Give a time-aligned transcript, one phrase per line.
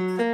[0.00, 0.29] Mm-hmm.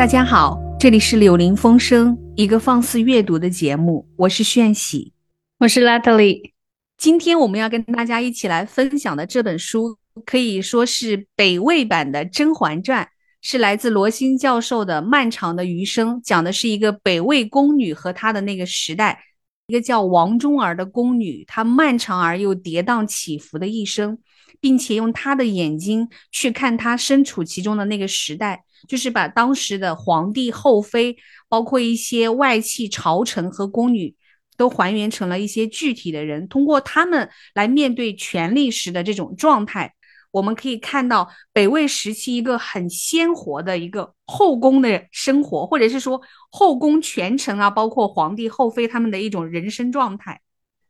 [0.00, 4.08] 大家好，这里是柳林风声，一个放肆阅读的节目。
[4.16, 5.12] 我是炫喜，
[5.58, 6.52] 我是 Natalie。
[6.96, 13.04] 今天我们要跟大家一起来分享的这本书，可以说是北魏版的《甄嬛传》，
[13.42, 19.22] 是来自罗新教授的《漫长的余生》，讲的是一个北魏宫女和她的那个时代，
[19.66, 24.16] 一个叫王忠儿的宫女，她漫长而又跌宕起伏的一生，
[24.62, 28.64] 并且用她的眼睛去看她身处其中的那个时代。
[28.88, 31.16] 就是把当时的皇帝、后妃，
[31.48, 34.14] 包括一些外戚、朝臣和宫女，
[34.56, 39.94] 都还原成了一些具体的人，通过他们来面对权力时的这种状态，
[40.30, 50.40] 我们可以看到北魏时期一个很鲜活的一个后宫的生活，或者是说后宫权臣啊，包括皇帝、后妃他们的一种人生状态。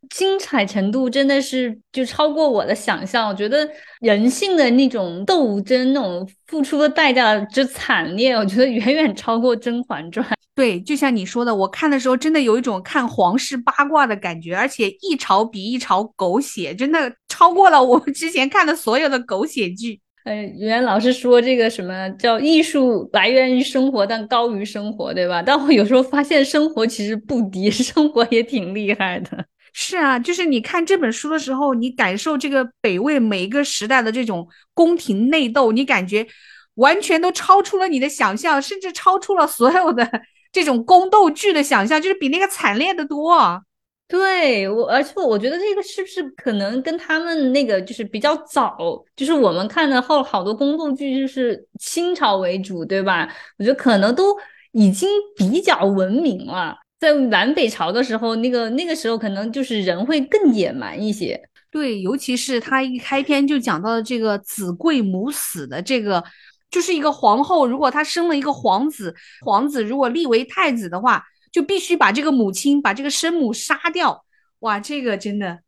[0.09, 3.69] 精彩程度真的是就超过我的想象，我觉得
[4.01, 10.27] 人性的那种斗争、那种付出的代价之惨烈，我觉得远远超过《甄嬛传》。
[10.57, 20.01] 对，就像你说的，我看的时候真的有一种看皇室八卦的感觉，而且一朝比一朝狗血，真的超过了我之前看的所有的狗血剧。
[20.25, 25.41] 呃，原来老师说这个什么叫艺术来源于生活，但高于生活，对吧？
[25.41, 29.47] 但我有时候发现生活其实不低， 生活也挺厉害的。
[29.73, 36.27] 是啊，就是你看这本书的时候，你感受这个北魏每一个时代的这种宫廷内斗，你感觉
[36.75, 40.09] 完全都超出了你的想象，甚至超出了所有的
[40.53, 43.63] 这种宫斗剧的想象，就是比那个惨烈的多。
[44.09, 48.77] 对我，而且我觉得这个是不是可能跟他们那个就是比较早，
[49.15, 53.29] 就是我们看的后好多宫斗剧就是清朝为主，对吧？
[53.57, 54.37] 我觉得可能都
[54.73, 56.77] 已经比较文明了。
[57.01, 61.43] 在南北朝的时候，那个那个时候可能就是人会更野蛮一些。
[61.71, 66.23] 对，尤其是他一开篇就讲到了这个子贵母死的这个，
[66.71, 69.15] 就是一个皇后，如果她生了一个皇子，
[69.47, 74.25] 皇子如果立为太子的话，就必须把这个母亲，把这个生母杀掉。
[74.59, 75.61] 哇，这个真的，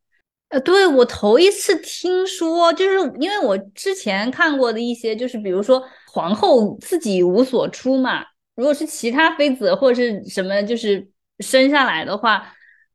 [0.51, 5.83] 呃，对我头一次听说，就是因为我之前看过的一些，就是比如说
[6.13, 8.25] 皇后自己无所出嘛，
[8.57, 11.09] 如果是其他妃子或者是什么，就是。
[11.39, 12.47] 生下来的话，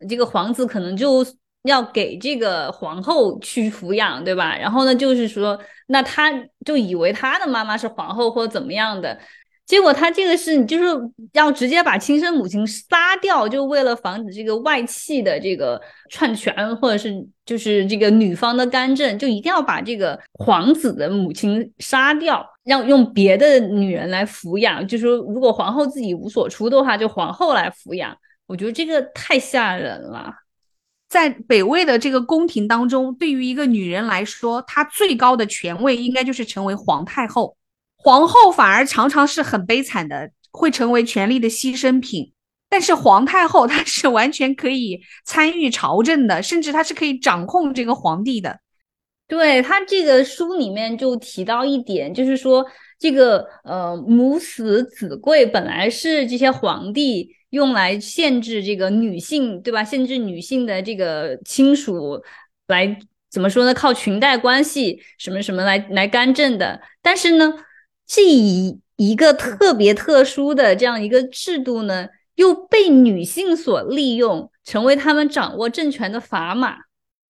[0.08, 1.26] 这个皇子可能就
[1.64, 4.56] 要给这个皇后去抚养，对吧？
[4.56, 6.32] 然后呢，就是说，那他
[6.66, 9.20] 就以为他的妈妈是皇后或怎么样的，
[9.66, 10.86] 结果他这个是就是
[11.34, 17.14] 要直接把亲生母亲杀掉，就为了防止这个外戚的这个篡权，或者是
[17.46, 22.46] 就是这个女方的干政，就一定要把这个皇子的母亲杀掉。
[22.64, 28.14] 让用别的女人来抚养，就说如果皇后自己无所出的话，就皇后来抚养。
[28.48, 30.34] 我觉得这个太吓人了。
[31.08, 37.56] 在北魏的这个宫廷当中，对于一个女人来说，她最高的权位应该就是成为皇太后。
[37.96, 42.34] 皇后反而常常是很悲惨的，会成为权力的牺牲品。
[42.70, 48.60] 但是皇太后她是完全可以参与朝政的，甚至她是可以掌控这个皇帝的。
[49.30, 52.66] 对他这个书里面就提到一点，就是说
[52.98, 59.84] 这个呃母死子贵本来是这些皇帝用来限制这个女性，对吧？
[59.84, 62.22] 限制女性的这个亲属
[62.68, 62.98] 来
[63.32, 63.74] 怎么说呢？
[63.74, 66.80] 靠裙带关系什么什么来来干政的。
[67.02, 67.52] 但是呢，
[68.06, 76.78] 这一一个特别特殊的这样一个制度呢，又被女性所利用，成为他们掌握政权的砝码。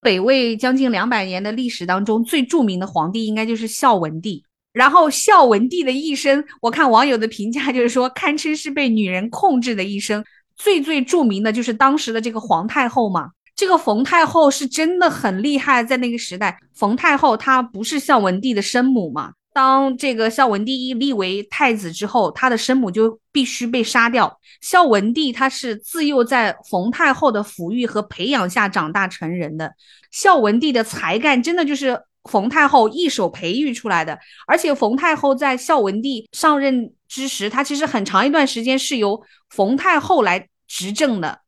[0.02, 4.44] 北魏将近两百年的历史当中，最著名的皇帝应该就是孝文帝。
[4.78, 10.24] 然后孝文帝的一生，我看网友的评价就是说，堪称是被女人控制的一生。
[10.56, 13.32] 最最著名的就是当时的这个皇太后嘛。
[13.56, 19.32] 这个冯太后是真的很厉害，在那个时代，冯太后她不是孝文帝的生母嘛？
[19.52, 24.40] 当这个孝文帝一立为太子之后，他的生母就必须被杀掉。
[24.62, 29.74] 孝文帝他是自幼在冯太后的抚育和培养下长大成人的。
[30.12, 34.20] 孝文帝的才干真的就是冯太后一手培育出来的。
[34.46, 39.20] 而且冯太后在孝文帝上任之时，他其实很长一段时间是由
[39.50, 41.40] 冯太后来执政的。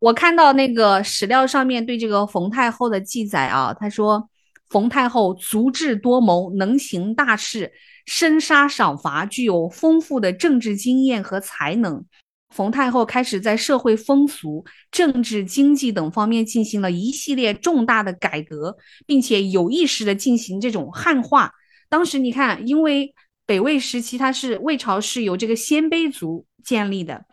[0.00, 4.28] 我看到那个史料上面对这个冯太后的记载啊，他说。
[4.70, 7.72] 冯太后足智多谋，能行大事，
[8.04, 12.04] 生杀赏罚，具有丰富的政治经验和才能。
[12.50, 21.52] 冯太后开始在社会风俗、政治、经济等方面进行了一系列重大的改革，并且有意识的进行这种汉化。
[21.88, 23.14] 当时你看，因为
[23.46, 27.24] 北魏时期它是魏朝是由这个鲜卑族建立的，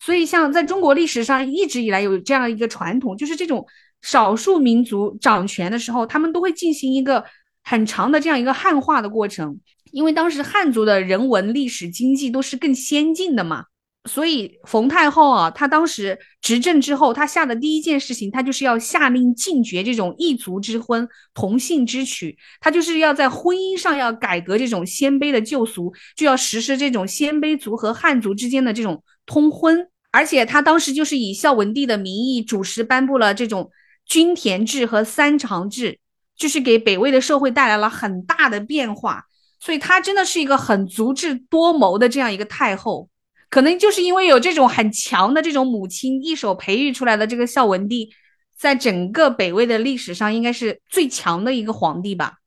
[0.00, 3.66] 所以像在中国历史上一直以来有这样一个传统，就是这种
[4.00, 7.24] 少数民族掌权的时候，他们都会进行一个
[7.62, 9.58] 很长的这样一个汉化的过程，
[9.90, 13.66] 因为当时汉族的人文、历史、经济都是更先进的嘛。
[14.10, 29.86] 所以冯太后啊，她当时执政之后，她下的第一件事情，她就是要下令禁绝这种异族之婚、同性之娶，她就是要在婚姻上要改革这种鲜卑的旧俗，就要实施这种鲜卑族和汉族之间的这种通婚。
[30.10, 33.70] 而且她当时就是以孝文帝的名义主持颁布了这种
[34.04, 36.00] 均田制和三长制，
[36.36, 39.22] 就是给北魏的社会带来了很大的变化。
[39.60, 43.08] 所以她真的是一个很足智多谋的这样一个太后。
[43.52, 48.10] 可能就是因为有这种很强的这种母亲一手培育出来的这个孝文帝，
[48.56, 52.38] 在整个北魏的历史上应该是最强的一个皇帝吧。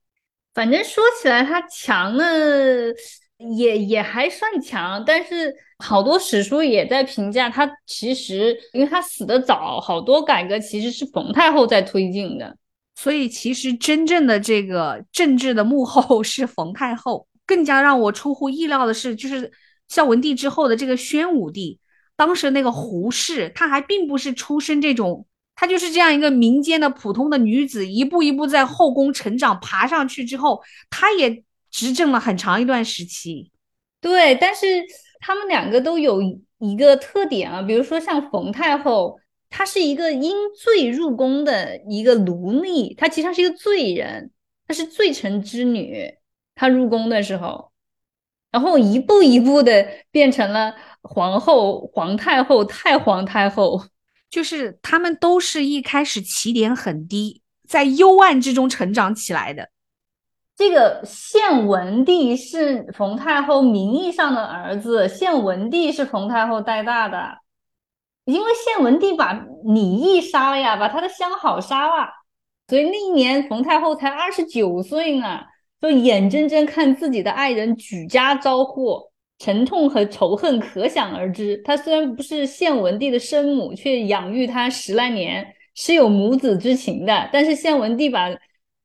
[0.56, 2.26] 反正说起来他强呢，
[3.56, 12.58] 也也还算强，但是好多史书也在评价他，其实因为他死的早，好多改革其实是冯太后在推进的，
[12.96, 17.28] 所以其实真正的这个政治的幕后是冯太后。
[17.46, 19.52] 更加让我出乎意料的是，就是。
[19.88, 21.80] 孝文帝之后的这个宣武帝，
[22.16, 33.52] 当时那个胡氏，她还并不是出身这种，她就是这样一个民间的普通的女子，一步一步在后宫成长，爬上去之后，她也执政了很长一段时期。
[34.02, 34.66] 对，但是
[35.20, 36.22] 他们两个都有
[36.60, 44.32] 一个特点啊，比如说像冯太后，她是一个因罪入宫的一个奴隶，她其实是一个罪人，
[44.68, 46.14] 她是罪臣之女，
[46.56, 47.72] 她入宫的时候。
[48.56, 53.84] 然后一步一步的变成了皇后、皇太后、太皇太后，
[54.30, 59.72] 就是他们都是一开始起点很低，在幽暗之中成长起来的。
[60.56, 67.40] 这个献文帝是冯太后名义上的儿子，献文帝是冯太后带大的，
[68.24, 69.34] 因为献文帝把
[69.66, 72.08] 李毅杀了呀，把他的相好杀了，
[72.70, 75.42] 所以那一年冯太后才二十九岁呢。
[75.86, 81.62] 就眼睁睁看自己的爱人举家遭祸，沉痛和仇恨可想而知。
[81.64, 85.46] 他虽然不是献文帝的生母，却养育他十来年，
[85.76, 87.30] 是有母子之情的。
[87.32, 88.36] 但是献文帝把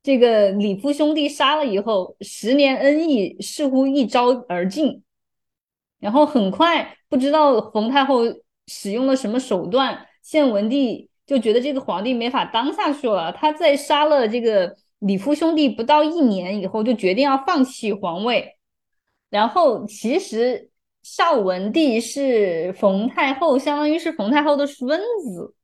[0.03, 5.01] 这个李夫兄弟杀了以后，十年恩义似乎一朝而尽。
[5.99, 8.21] 然后很快，不知道冯太后
[8.67, 13.31] 使用了什么手段，献文帝就觉得这个皇帝没法当下去了。
[13.31, 14.75] 他在杀了这个。
[15.01, 18.55] 李夫兄弟不到一年以后就决定要放弃皇位，
[19.31, 20.69] 然后其实
[21.01, 25.55] 孝文帝是冯太后，相当于是冯太后的孙子，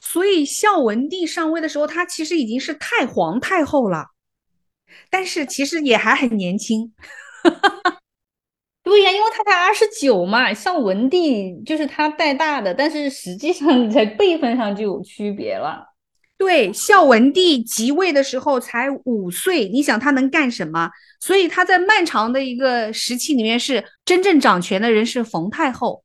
[0.00, 4.06] 所以孝文帝上位的时候，他其实已经是太皇太后了，
[5.10, 6.92] 但是其实也还很年轻。
[8.82, 15.89] 对呀，因为他才二十九嘛，孝文帝就是他带大的，但是实际上在辈分上就有区别了。
[16.40, 20.88] 对，孝文帝即位的时候才五岁，你想他能干什么？
[21.20, 26.02] 所以他在漫长的一个时期里面，是真正掌权的人是冯太后。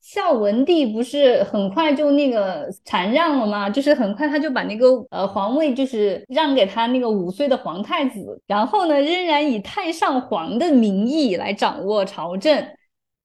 [0.00, 3.68] 孝文帝不是很快就那个禅让了吗？
[3.68, 12.64] 就是很快他就把那个呃皇位就是让给他那个五岁的皇太子，然后呢，仍然以太上皇的名义来掌握朝政。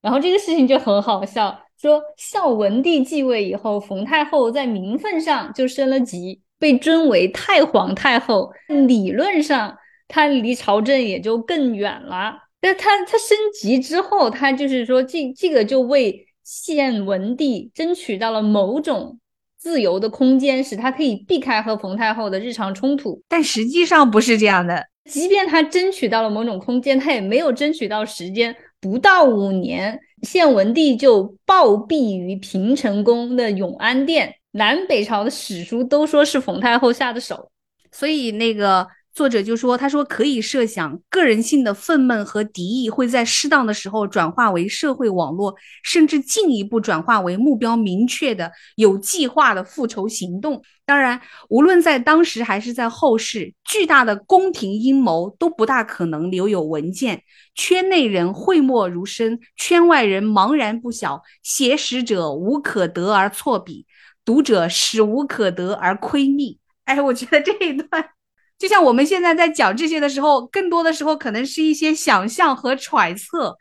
[0.01, 6.41] 然后这个事情就很好笑，说孝文帝继位以后，冯太后在名分上就升了级。
[6.59, 8.51] 被尊为太皇太后，
[8.87, 12.35] 理论上她离朝政也就更远了。
[12.59, 19.19] 但她她升级之后，她就是说这这个就为献文帝争取到了某种
[19.57, 23.21] 自由的空间，使他可以避开和冯太后的日常冲突。
[23.27, 28.55] 但实际上不是这样的，即便他争取到了某种空间，他也没有争取到时间。
[28.79, 34.35] 不到五年，献文帝就暴毙于平城宫的永安殿。
[34.57, 37.51] 南北朝的史书都说是冯太后下的手，
[37.91, 50.59] 所以那个作者就说：“他说可以设想，个人性的愤懑和敌意会在适当的时候转化为社会网络，甚至进一步转化为目标明确的、有计划的复仇行动。
[50.87, 57.21] 当然，无论在当时还是在后世，巨大的宫廷阴谋都不大可能留有文件。
[57.53, 63.85] 圈内人讳莫如深，圈外人茫然不晓，写史者无可得而错笔。”
[64.27, 66.59] 读者使无可得而窥秘。
[66.83, 68.09] 哎，我觉得这一段
[68.59, 73.55] 就像我们现在在讲这些的时候，更多的时候可能是一些想象和揣测，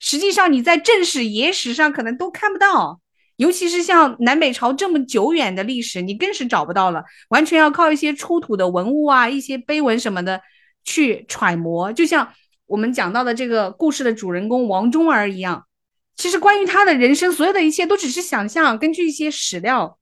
[0.00, 3.00] 实际上你在正史、野史上可能都看不到。
[3.36, 10.40] 尤其是像南北朝这么久远的历史，你更是找不到了，完全要靠一些出土的文物啊、一些碑文什么的
[10.82, 11.92] 去揣摩。
[11.92, 12.32] 就像
[12.66, 15.64] 我们讲到的这个故事的主人公王忠儿一样，
[16.16, 19.97] 其实关于他的人生，所有的一切都只是想象，根据一些史料。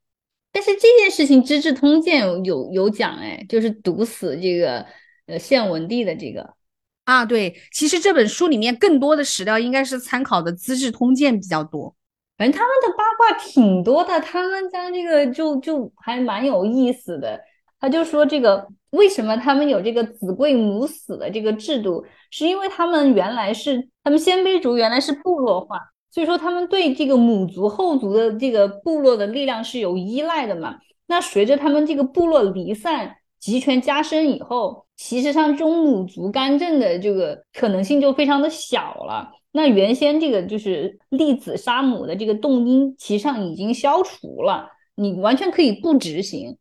[0.57, 4.87] 但是这件事情，《资治通鉴》有有有讲，哎，就是毒死这个
[5.27, 6.55] 呃献文帝的这个
[7.05, 11.95] 啊，对，其实这本书里面更多的史料应该是参考的《资治通鉴》比较多。
[12.39, 17.39] 反正他们的八卦挺多的，他们家这个就就还蛮有意思的。
[17.79, 25.79] 他就说这个为什么他们有这个子贵母死的这个制度，是因为他们原来是他们鲜卑族原来是部落化，
[26.17, 30.79] 所以说他们对这个母族后族的这个部落的力量是有依赖的嘛。
[31.09, 39.31] 那随着他们这个部落离散、集权加深以后，其实上这种母族干政的这个可能性就非常的小了。
[39.53, 46.57] 那原先这个就是立子杀母的这个动因，其实上已经消除了，你完全可以不执行。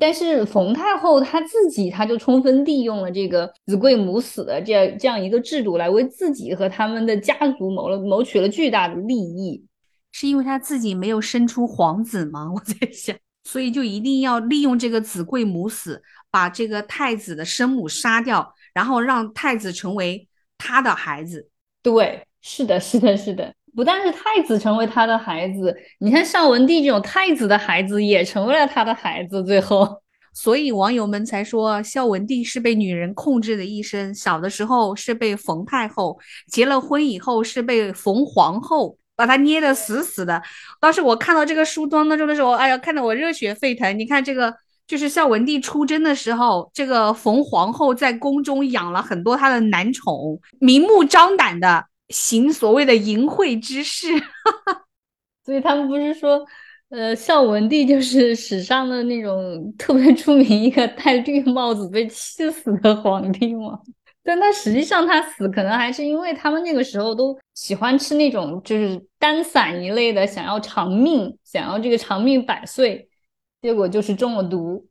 [0.00, 9.64] 但是冯太后她自己，她就充分利用了这个子贵母死的这样这样一个制度，来为自己和他们的家族谋了谋取了巨大的利益。
[10.12, 12.50] 是因为她自己没有生出皇子吗？
[12.54, 21.48] 我在想，所以就一定要利用这个子贵母死，把这个太子的生母杀掉，然后让太子成为他的孩子。
[21.82, 30.00] 对，是的，是的，是的，不但是太子成为他的孩子，你看孝文帝这种太子的孩子也成为了他的孩子，最后，
[30.32, 36.18] 所以网友们才说孝文帝是被女人控制的一生，小的时候是被冯太后，
[36.50, 40.42] 结了婚以后是被冯皇后把他捏得死死的。
[40.80, 43.98] 当时我看到这个书当中的时候，哎呀，看得我热血沸腾。
[43.98, 44.54] 你看这个。
[44.86, 54.08] 就是孝文帝出征的时候，这个冯皇后在宫中养了很多她的男宠，明目张胆的行所谓的淫秽之事。
[55.44, 56.44] 所以他们不是说，
[56.88, 63.78] 呃，孝文帝就是史上的那种特别出名一个戴绿帽子被气死的皇帝吗？
[64.22, 73.08] 但他实际上他死可能还是因为他们那个时候都喜欢吃那种就是丹散一类的，想要长命，想要这个长命百岁。
[73.60, 74.86] 结果就是中了毒，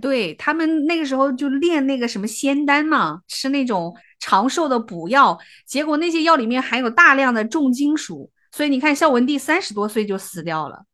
[0.00, 5.36] 对他们那个时候就炼那个什么仙丹嘛，吃那种长寿的补药，
[5.66, 10.84] 结果那些药里面含有大量的重金属，所以你看孝文帝三十多岁就死掉了，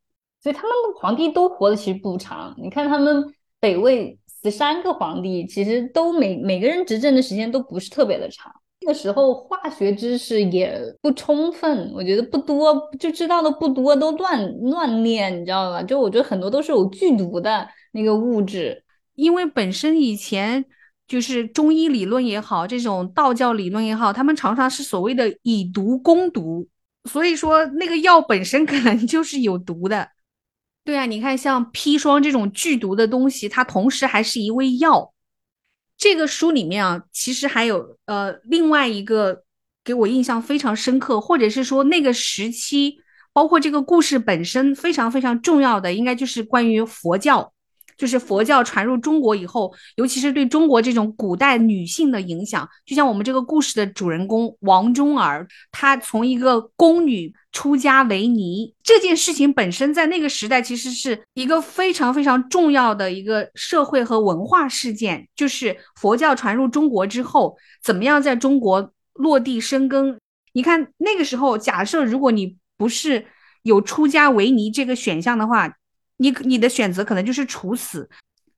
[0.42, 2.54] 所以他们皇帝都活的其实不长。
[2.56, 3.24] 你看他们
[3.60, 8.50] 北魏十三个皇帝，其实都每每个人执政的时间都不是特别的长。
[8.82, 15.82] 那个时候化学知识也不充分，我觉得不多，就知道的不多，都乱乱念，你知道吧？
[15.82, 20.64] 就我觉得很多都是有剧毒的那个物质，因为本身以前
[21.08, 26.68] 就是中医理论也好，这种道教理论也好，他们常常是所谓的以毒攻毒，
[27.04, 30.10] 所以说那个药本身可能就是有毒的。
[30.84, 35.12] 对啊，你看像砒霜这种剧毒的东西，它同时还是一味药。
[35.96, 39.44] 这个书里面啊，其实还有呃另外一个
[39.82, 42.98] 给我印象非常深刻，或者是说那个时期，
[43.32, 47.52] 包括这个故事本身非常非常重要的，应该就是关于佛教。
[47.96, 65.26] 就是佛教传入中国以后，尤其是对中国这种古代女性的影响，就像我们这个故事的主人公王忠儿，她从一个宫女出家为尼这件事情本身，在那个时代其实是一个非常非常重要的一个社会和文化事件。
[65.34, 70.18] 就是佛教传入中国之后，怎么样在中国落地生根？
[70.52, 73.24] 你看那个时候，假设如果你不是
[73.62, 75.76] 有出家为尼这个选项的话。
[76.18, 78.08] 你你的选择可能就是处死，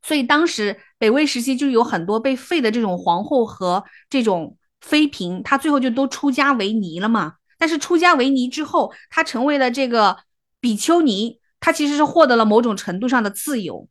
[0.02, 7.34] 所以当时北魏时期就有很多被废的这种皇后和这种妃嫔，她最后就都出家为尼了嘛。
[7.58, 10.18] 但是出家为尼之后，她成为了这个
[10.60, 13.88] 比丘尼，她其实是获得了某种程度上的自由，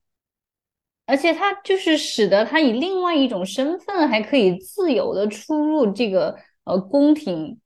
[1.05, 7.59] 而且她就是使得她以另外一种身份还可以自由的出入这个呃宫廷，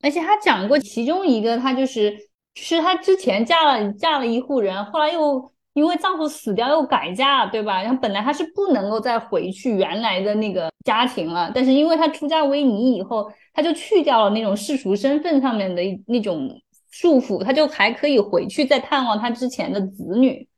[0.00, 2.27] 而且她讲过其中一个，她就是。
[2.62, 7.82] 是她之前嫁了嫁了一户人，后来又因为丈夫死掉又改嫁，对吧？
[7.82, 16.50] 然后本来她是不能够再回去原来的那个家庭了，但是因为她出嫁为尼以后，她就去掉了那种世俗身份上面的那种
[16.90, 20.48] 束缚，她就还可以回去再探望她之前的子女。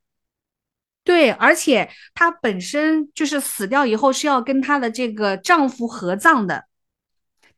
[1.04, 6.64] 对，而且她本身就是死掉以后是要跟她的这个丈夫合葬的。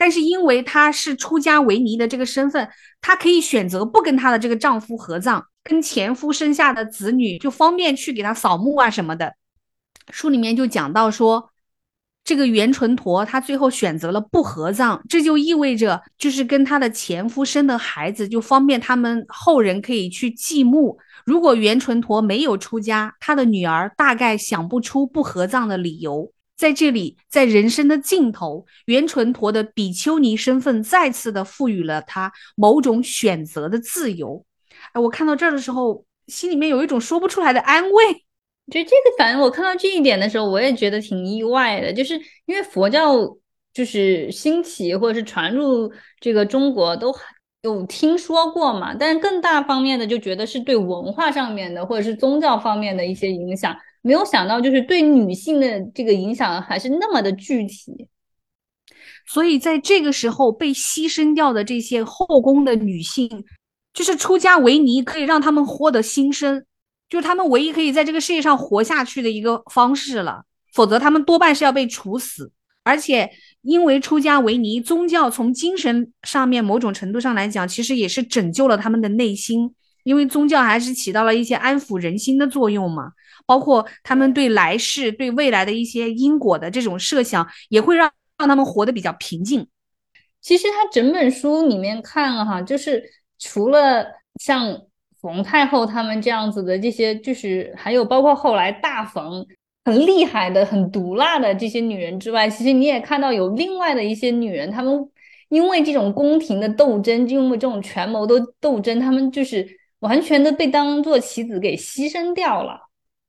[0.02, 2.68] 但是因为她是出家为尼的这个身份，
[3.00, 9.36] 她可以选择不跟她的这个丈夫合葬，跟前夫生下的子女就方便去给她扫墓啊什么的。
[10.10, 11.50] 书里面就讲到说，
[12.24, 20.98] 这个袁纯陀他最后选择了不合葬，这就意味着就是跟他的前夫生的孩子，就方便他们后人可以去祭墓。
[21.24, 26.32] 如果袁纯陀没有出家，他的女儿大概想不出不合葬的理由。
[26.62, 34.44] 在这里，在人生的尽头，袁纯陀的比丘尼身份再次的赋予了他某种选择的自由。
[34.92, 38.14] 哎，我看到这儿的时候，心里面有一种说不出来的安慰。
[38.70, 41.92] 就这个，反正我看到这一点的时候，我也觉得挺意外的。
[41.92, 42.14] 就是
[42.46, 43.12] 因为佛教
[43.74, 47.12] 就是兴起或者是传入这个中国，都
[47.62, 48.94] 有听说过嘛。
[48.94, 58.08] 但更大方面的，就觉得是对文化上面的或者是宗教方面的一些影响，没有想到就是对女性的这个影响还是那么的具体。
[59.26, 63.44] 所以在这个时候被牺牲掉的这些后宫的女性，
[63.94, 66.64] 就是出家为尼，可以让他们获得新生。
[67.08, 72.50] 就是他们唯一可以在这个世界上活下去的一个方式了，否则他们多半是要被处死。
[72.84, 73.30] 而且，
[73.60, 83.12] 因为出家为尼，宗教从精神上面某种程度上来讲，其实也是拯救了他们的内心，因为宗教还是起到了一些安抚人心的作用嘛。
[83.46, 89.66] 包括他们对来世、对未来的一些因果的这种设想，也会让让他们活得比较平静。
[90.40, 93.02] 其实他整本书里面看了哈，就是
[93.38, 94.06] 除了
[94.40, 94.82] 像。
[95.22, 99.46] 冯太后他们这样子的这些，就是还有包括后来大冯
[99.84, 105.08] 很厉害的、很毒辣的这些女人之外，其实你也看到有另外的一些女人，她们
[105.48, 109.64] 因为这种宫廷的斗争，因为这种权谋的斗争，她们就是
[110.00, 112.80] 完全的被当做棋子给牺牲掉了。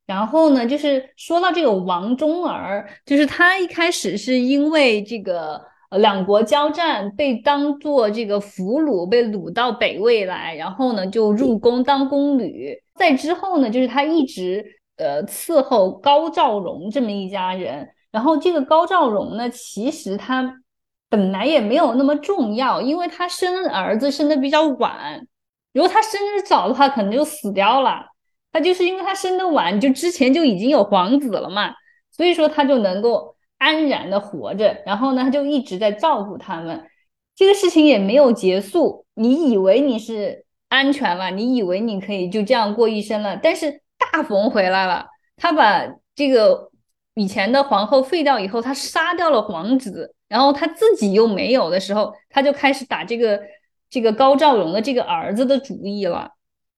[0.05, 5.61] 然后呢，就是说到这个王忠儿，就是他一开始是因为这个。
[5.99, 12.75] 两国交战，被当做这个俘虏，被掳到北魏来，然后呢就入宫当宫女。
[12.95, 14.65] 在之后呢，就是他一直
[14.97, 17.87] 呃伺候高兆荣这么一家人。
[18.11, 20.63] 然后这个高兆荣呢，其实他
[21.09, 25.27] 本来也没有那么重要，因为他生儿子生的比较晚。
[25.73, 28.12] 如果他生的早的话，可能就死掉了。
[28.53, 31.73] 他就是因为他生的晚，就之前就已经有皇子了嘛，
[32.09, 33.33] 所以说他就能够。
[33.59, 36.85] 安然的活着，然后呢，他就一直在照顾他们，
[37.33, 39.05] 这个事情也没有结束。
[39.13, 45.05] 你以为你是安全了，你以为你可以就这样过一生了，但是大冯回来了，
[45.37, 46.71] 他把这个
[47.13, 53.39] 以前的皇后废掉以后，他杀掉了皇子，然后他自己又没有的时候，他就开始打这个
[53.89, 56.31] 这个高兆荣的这个儿子的主意了，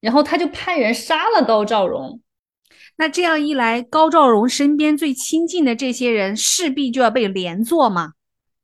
[0.05, 2.21] 然后他就派人杀了高兆荣。
[2.97, 8.11] 那这样一来，高兆荣身边最亲近的这些人势必就要被连坐嘛，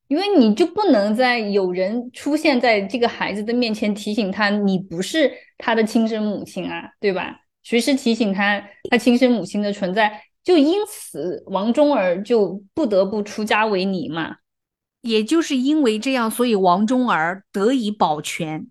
[0.08, 7.38] 因为你就不能在有人出现在这个孩子的面前提醒他，你不是他的亲生母亲啊，对吧？
[7.64, 14.36] 随时提醒他他亲生母亲的存在，就因此王忠儿就不得不出家为尼嘛。
[15.02, 18.68] 也就是因为这样，所以王忠儿得以保全。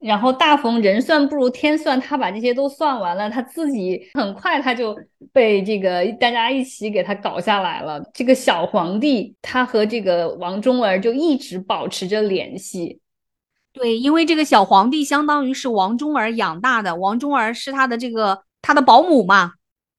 [0.00, 4.96] 然后大冯人算不如天算，他把这些都算完了，他自己很快他就
[5.30, 8.02] 被这个大家一起给他搞下来了。
[8.14, 12.98] 这个小皇帝他和这个王忠儿就一直保持着联系。
[13.74, 19.52] 对，因为这个小皇帝相当于是王忠儿养大的，王忠儿是他的这个他的保姆嘛，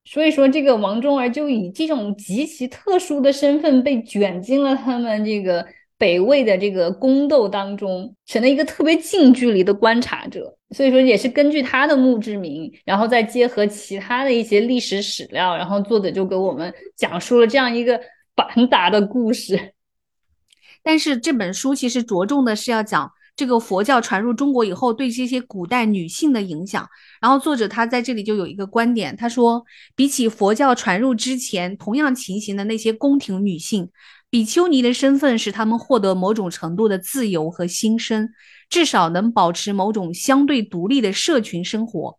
[0.04, 5.64] 所以说这个王忠儿就以这种极其特殊的身份被卷进了他们这个。
[6.02, 18.02] 北魏的这个宫斗当中，成了一个特别近距离的观察者，所以说也是根据他的墓志铭，然后再结合其他的一些历史史料，然后作者就给我们讲述了这样一个
[18.36, 19.74] 繁杂的故事。
[20.82, 26.84] 但是这本书其实着重的是要讲这个佛教传入中国以后对这些古代女性的影响。
[27.22, 29.64] 然后作者他在这里就有一个观点，他说，
[29.96, 33.88] 比起佛教传入之前同样情形的那些宫廷女性。
[34.32, 38.30] 比丘尼的身份使他们获得某种程度的自由和新生，
[38.70, 42.18] 至少能保持某种相对独立的社群生活。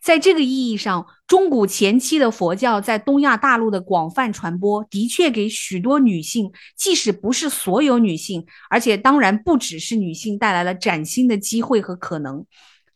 [0.00, 12.46] 在这个意义上，中古前期的佛教在东亚大陆的广泛传播，的确给许多女性，即使不是所有女性，而且当然不只是女性，带来了崭新的机会和可能。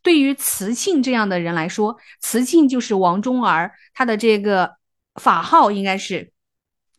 [0.05, 4.77] 对于慈庆这样的人来说，慈庆就是王忠儿，他的这个
[5.16, 6.32] 法号应该是。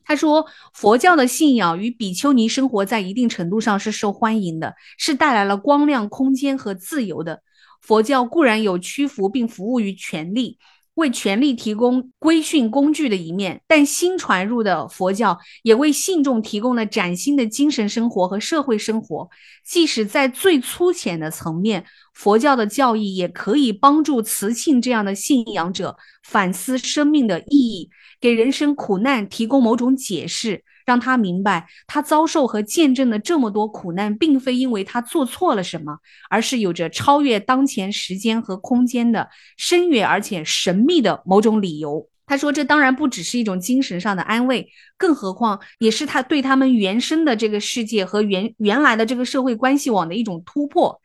[0.06, 7.42] 他说，佛教的信仰与比丘尼生活在一定程度上是受欢迎的，是带来了光亮、空间和自由的。
[7.82, 10.58] 佛教固然有屈服并服务于权力，
[10.96, 19.30] 为权力提供规训工具的一面，但新传入的佛教也为信众提供了崭新的精神生活和社会生活。
[19.66, 27.90] 即使在最粗浅的层面，佛教的教义也可以帮助慈庆这样的信仰者反思生命的意义。
[28.22, 35.98] 给人生苦难提供某种解释，让他明白，他遭受和见证了这么多苦难，并非因为他做错了什么，
[36.30, 42.08] 而是有着超越当前时间和空间的深远而且神秘的某种理由。
[42.26, 51.02] 他说：“这当然不只是一种精神上的安慰，更何况也是他对他们原生的这个世界和原原来的这个社会关系网的一种突破。”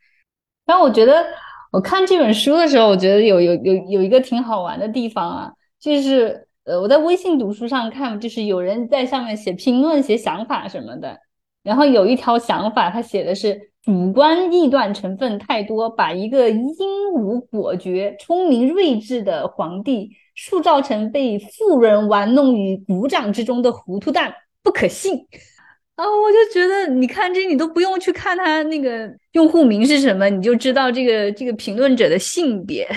[0.65, 1.25] 但我觉得，
[1.71, 11.17] 我看这本书的时候，我觉得有有有有一个挺好玩的地方啊，就是呃，我在微信读书上看，就是有人在上面写评论、写想法什么的，
[11.63, 16.75] 然后有一条想法，他写的是主观臆断成分太多，把一个英
[17.15, 20.11] 武果决、聪明睿智的皇帝。
[20.41, 25.13] 塑造成被富人玩弄于股掌之中的糊涂蛋，不可信
[25.95, 26.05] 啊！
[26.05, 32.87] 我就觉得，你看这，你都不用去看他那个用户名是什么，你就知道这个这个评论者的性别。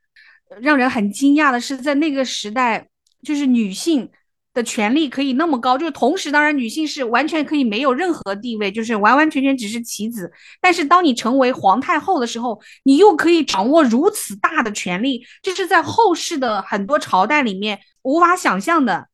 [0.62, 2.88] 让人很惊讶的是，在那个时代，
[3.26, 4.08] 就是女性。
[4.56, 10.32] 的权利可以那么高，就是同时，当然女性是完全可以没有任何地位，就是完完全全只是棋子。
[10.62, 19.08] 但是当你成为皇太后的时候，你又可以掌握如此大的权力，这是在后世的很多朝代里面无法想象的。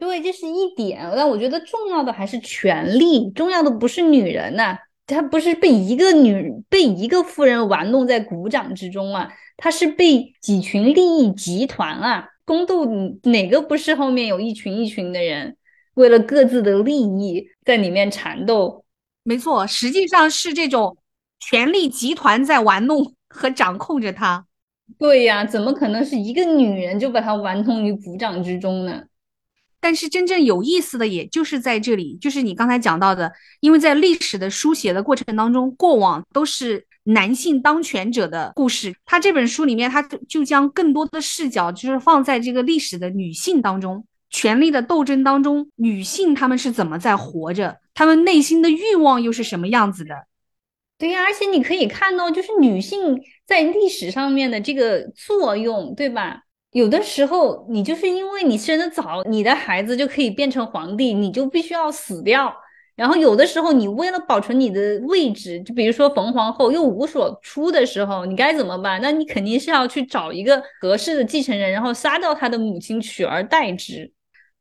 [0.00, 1.08] 对，这是一点。
[1.14, 12.30] 但我觉得重要的还是权力，重要的不是女人呐，她不是被一个女被一个夫人玩弄在鼓掌之中啊，她是被几群利益集团啊。
[12.44, 12.84] 宫斗
[13.24, 15.56] 哪个不是后面有一群一群的人，
[15.94, 18.84] 为了各自的利益在里面缠斗？
[19.22, 20.96] 没错，实际上是这种
[21.40, 24.46] 权力集团在玩弄和掌控着他。
[24.98, 29.04] 对呀，怎么可能是一个女人就把他玩弄于股掌之中呢？
[29.80, 36.86] 但是真正有意思的，也就是在这里，就是你刚才讲到的，因为在历史的书写的过程当中，过往都是。
[37.04, 50.14] 男性当权者的故事，他这本书里面，他就将更多的视角就是放在这个历史的女性当中，权力的斗争当中，女性她们是怎么在活着，她们内心的欲望又是什么样子的？
[50.96, 56.40] 对呀，而且你可以看到，就是女性在历史上面的这个作用，对吧？
[56.70, 62.54] 有的时候你就是因为你生的早，你的孩子就可以变成皇帝，你就必须要死掉。
[62.96, 69.00] 然后有的时候，你为了保存你的位置，就比如说冯皇后又无所出的时候，你该怎么办？
[69.02, 74.12] 那你肯定是要去找一个合适的继承人，然后杀掉他的母亲，取而代之。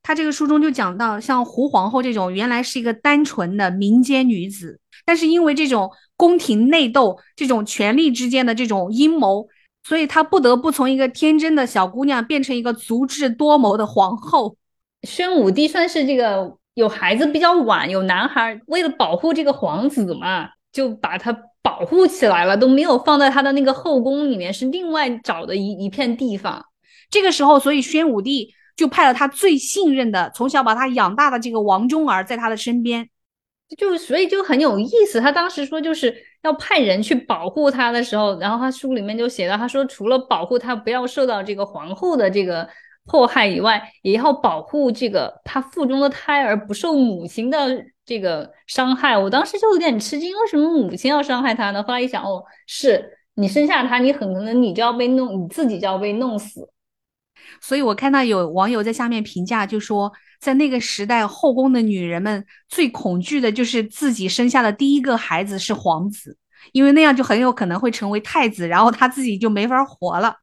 [0.01, 9.47] 他这个书中就讲到，像胡皇后这种原来是一个单纯的民间女子，但是因为这种宫廷内斗、这种权力之间的这种阴谋，
[9.83, 14.57] 所以她不得不从一个天真的小姑娘变成一个足智多谋的皇后。
[15.07, 16.57] 宣武帝算是这个。
[16.75, 21.31] 有孩子比较晚，有男孩为了保护这个皇子嘛，就把他
[21.61, 26.65] 保护起来了，都没有放在他的那个后宫里面，是另外找的一一片地方。
[27.11, 33.07] 这个时候，所以宣武帝就派了他最信任的、从小把他养大的这个王忠儿在他的身边，
[33.77, 35.21] 就所以就很有意思。
[35.21, 42.67] 他当时说就是要派人去保护他的时候，然后他书里面就写到，他说除了保护他不要受到这个皇后的这个。
[43.05, 49.17] 迫害以外，也要保护这个他腹中的胎儿不受母亲的这个伤害。
[49.17, 51.83] 我当时就有点吃惊，为什么母亲要伤害他呢？
[51.83, 56.69] 后来一想，哦，是你生下他，你很可能你就要被弄，你自己就要被弄死。
[57.59, 66.37] 所以我看到有网友在下面评价，就说在那个时代，后宫的女人们最恐惧的就是自己生下的第一个孩子是皇子，
[66.71, 70.35] 因为那样就很有可能会成为太子，然后他自己就没法活了。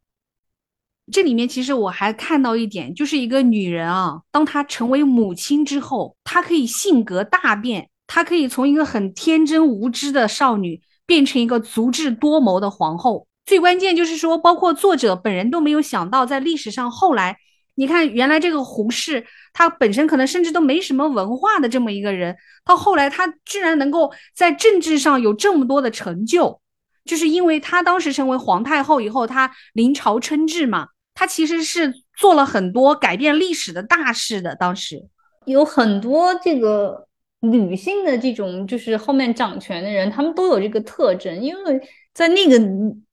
[1.12, 13.26] 这里面其实我还看到一点，就是一个女人啊，当她成为母亲之后，她可以性格大变，她可以从一个很天真无知的少女变成一个足智多谋的皇后。
[13.46, 17.36] 最关键就是说，包括作者本人都没有想到，在历史上后来，
[17.74, 26.60] 你看原来这个胡适，他本身可能甚至都没什么文化的这么一个人，到后来他居然能够在政治上有这么多的成就，
[27.04, 30.86] 就是因为他当时成为皇太后以后，他临朝称制嘛。
[31.14, 34.54] 他其实是做了很多改变历史的大事的。
[34.56, 35.02] 当时
[35.46, 37.06] 有很多这个
[37.40, 41.40] 女性的这种，就是后面掌权的人，他们都有这个特征。
[41.40, 41.80] 因为
[42.12, 42.58] 在那个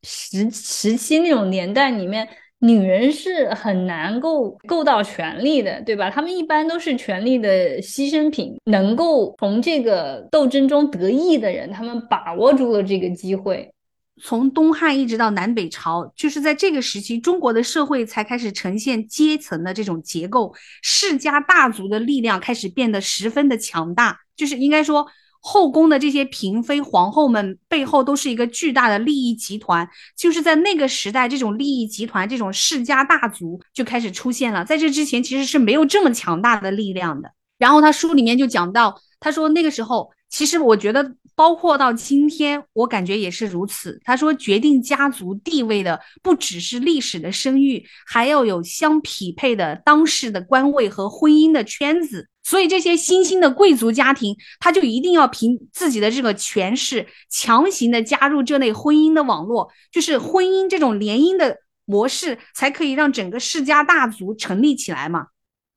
[0.03, 2.27] 时时期那种年代里面，
[2.59, 6.09] 女人是很难够够到权力的，对吧？
[6.09, 8.57] 他们一般都是权力的牺牲品。
[8.65, 13.71] 能够从这个斗争中得益的人，他们把握住了这个机会。
[14.21, 24.19] 从东汉一直到南北朝，就是在这个时期，中国的社会才开始呈现阶层的这种结构，世家大族的力量开始变得十分的强大。
[24.35, 25.07] 就是应该说，
[25.39, 29.87] 后宫的这些嫔妃、皇后们背后都是一个巨大的利益集团。
[30.15, 34.65] 就是在那个时代，这种利益集团、这种世家大族就开始出现了。
[34.65, 37.31] 在这之前，其实是没有这么强大的力量的。
[37.57, 41.15] 然后他书里面就讲到，他说那个时候，其实我觉得。
[41.35, 44.01] 包括到今天，我感觉也是如此。
[44.03, 52.27] 他说，决定家族地位的不只是历史的声誉，还要有相匹配的当世的官位和婚姻的圈子。
[52.43, 65.27] 所以，这些新兴的贵族家庭，他就一定要凭自己的这个权势，强行的加入这类婚姻的网络，就是婚姻这种联姻的模式，才可以让整个世家大族成立起来嘛。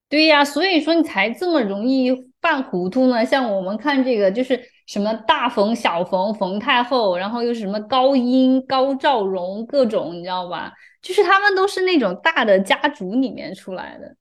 [0.09, 3.25] 对呀，所以说你才这么容易犯糊涂呢。
[3.25, 4.61] 像我们看这个，就是。
[4.87, 10.73] 什么大冯、小冯、冯太后，然后又是什么高英、高兆荣，各种你知道吧？
[11.01, 14.17] 就是他们都是那种大的家族里面出来的，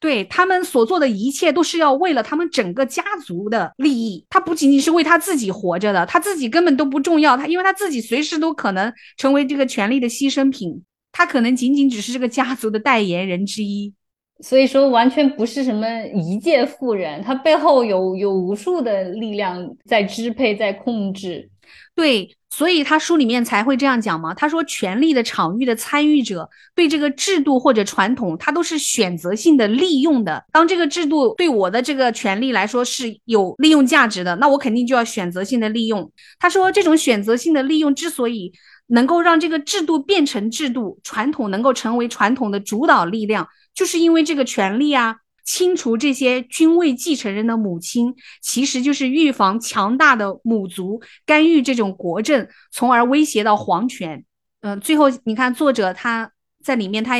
[0.00, 4.24] 对他们所做的一切都是要为了他们整个家族的利益。
[4.30, 7.36] 他不仅仅是为他自己活着的，他自己根本都不重要。
[7.36, 13.92] 他因为他自己随时都可能成为这个权力的牺牲品，他可能仅仅只是这个家族的代言人之一。
[14.40, 21.50] 所以说，完全不是什么一介妇人，她背后有有无数的力量在支配、在控制。
[21.94, 24.34] 对，所以他书里面才会这样讲嘛。
[24.34, 30.44] 他说，权力的场域的参与者对这个制度或者传统，他都是选择性的利用的。
[30.52, 36.08] 当这个制度对我的这个权利来说是有利用价值的，那我肯定就要选择性的利用。
[36.38, 38.52] 他说，这种选择性的利用之所以
[38.88, 43.48] 能够让这个制度变成制度，传统能够成为传统的主导力量。
[43.76, 54.24] 就是因为这个权利啊，清除这些君位继承人的母亲，其实就是预防强大的母族干预这种国政，从而威胁到皇权。
[54.62, 56.32] 嗯，最后你看作者他
[56.64, 57.16] 在里面，他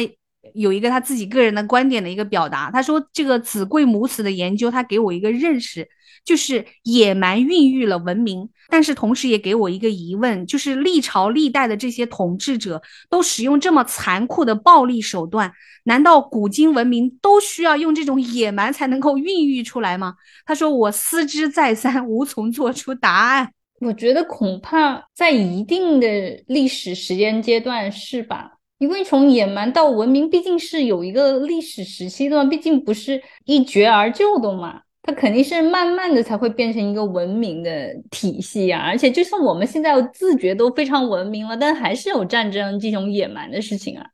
[0.54, 5.88] 有一个他自己个人的观点的一个表达，他说这个子贵母死的研究，他给我一个认识。
[6.24, 15.52] 就是野蛮孕育了文明，但是同时也给我一个疑问，就是历朝历代的这些统治者都使用这么残酷的暴力手段，
[15.84, 20.14] 难道古今文明都需要用这种野蛮才能够孕育出来吗？
[20.44, 23.52] 他说我思之再三，无从做出答案。
[23.80, 26.08] 我觉得恐怕在一定的
[26.48, 28.55] 历史时间阶段是吧？
[28.78, 34.82] 因为从野蛮到文明，毕竟是有一个历史时期的嘛，毕竟不是一蹴而就的嘛。
[35.02, 44.04] 它肯定是慢慢的才会变成一个文明的体系呀，而且就像我们现在自觉都非常文明了，但还是有战争这种野蛮的事情啊。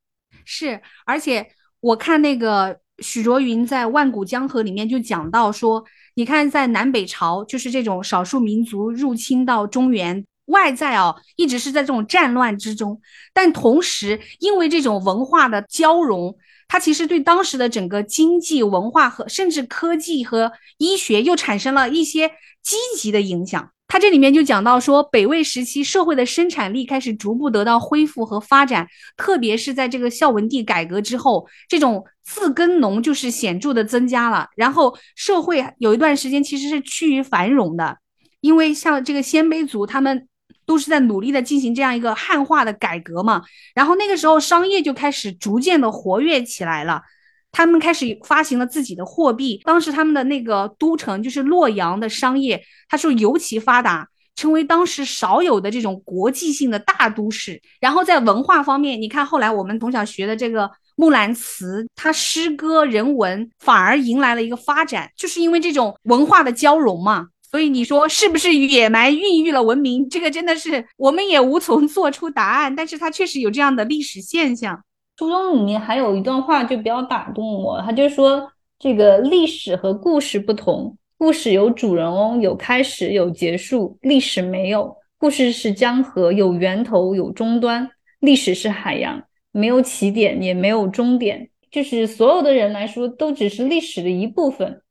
[0.44, 1.46] 是，而且
[1.80, 5.82] 我看那个许卓云在《万古江河》里面就讲到说，
[6.16, 10.22] 你看在南北朝，就是这种少数民族入侵到中原，
[10.52, 13.00] 外在啊一直是在这种战乱之中，
[13.34, 16.36] 但同时因为这种文化的交融。
[16.68, 22.30] 它其实对当时的整个经济、文化和甚至科技和医学又产生了一些
[22.62, 23.70] 积极的影响。
[23.86, 28.88] 它这里面就讲到说，北魏时期社会的生产力开始逐步得到恢复和发展，
[29.18, 34.48] 特别是在这个孝文帝改革之后，这种自耕农就是显著的增加了。
[34.56, 37.98] 然后社会有一段时间其实是趋于繁荣的，
[38.40, 40.26] 因为像这个鲜卑族他们。
[40.64, 43.42] 都是在努力的进行这样一个汉化的改革嘛，
[43.74, 47.02] 然后那个时候商业就开始逐渐的活跃起来了，
[47.50, 49.60] 他们开始发行了自己的货币。
[49.64, 57.60] 当时他们的那个都城就是洛阳的商业，它是尤其发达，成为当时少有的这种国际性的大都市。
[57.80, 60.64] 然后在文化方面，你看后来我们从小学的这个
[60.96, 67.28] 《木兰辞》，它诗歌人文反而迎来了一个发展，就是因为这种文化的交融嘛。
[67.52, 70.08] 所以你说是不是野蛮孕育了文明？
[70.08, 72.74] 这个真的是我们也无从做出答案。
[72.74, 74.82] 但是它确实有这样的历史现象。
[75.18, 87.86] 书中里面还有一段话就比较打动我，他就说这个历史和故事不同，故事有主人翁，有开始，有结束；历史没有，故事是江河，有源头，有终端；
[88.20, 91.50] 历史是海洋，没有起点，也没有终点。
[91.70, 94.81] 就是所有的人来说，都只是历史的一部分。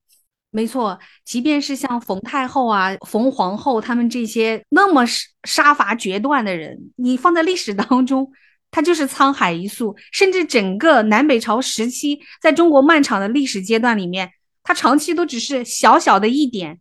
[0.54, 5.06] 没错，即便是像冯太后啊、冯皇后他们这些那么
[5.46, 8.30] 杀伐决断的人，你放在历史当中，
[8.70, 9.96] 他就是沧海一粟。
[10.12, 14.30] 甚至整个南北朝时期，在中国漫长的历史阶段里面，
[14.62, 16.81] 他长期都只是小小的一点。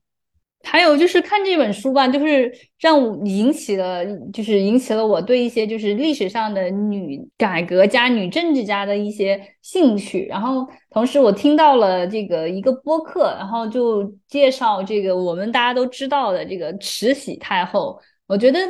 [0.62, 10.26] 还有就是看这本书吧，就是让我引起了，就是引起了我对一些就是历史上的女改革家、女政治家的一些兴趣。
[10.26, 17.98] 然后同时我听到了这个一个播客，然后就介绍这个我们大家都知道的这个慈禧太后。
[18.26, 18.60] 我觉得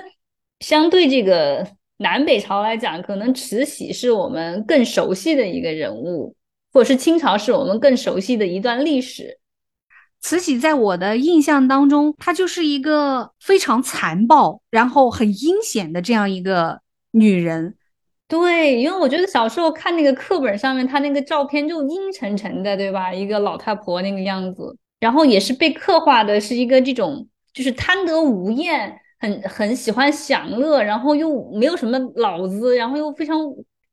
[0.60, 1.66] 相对这个
[1.98, 6.34] 南北朝来讲，可能慈禧是我们更熟悉的一个人物，
[6.72, 9.39] 或者是清朝是我们更熟悉的一段历史。
[10.20, 16.80] 慈禧在我的印象当中，她就是一个非常残暴，然后很阴险的这样一个
[17.12, 17.76] 女人。
[18.28, 23.12] 对，因为我觉得小时候看那个课本上面，她那个照片就阴沉沉的，对吧？
[23.12, 24.76] 一个老太婆那个样子。
[25.00, 33.38] 然后也是被刻画的是一个这种就是贪得无厌，很很喜欢享乐，然后又没有什么脑子，然后又非常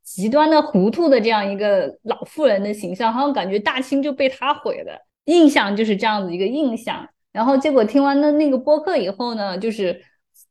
[0.04, 7.08] 极端的糊涂的这样一个老妇人的形象，好像感觉大清就被她毁了，印象就是这样子一个印象。
[7.32, 10.02] 然后结果听完了那个播客以后呢，就是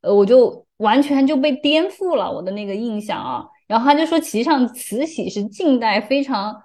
[0.01, 3.45] 呃，我就完全就被颠覆了我的那个印象啊。
[3.67, 6.55] 然后他就说，其实上慈禧是近代非常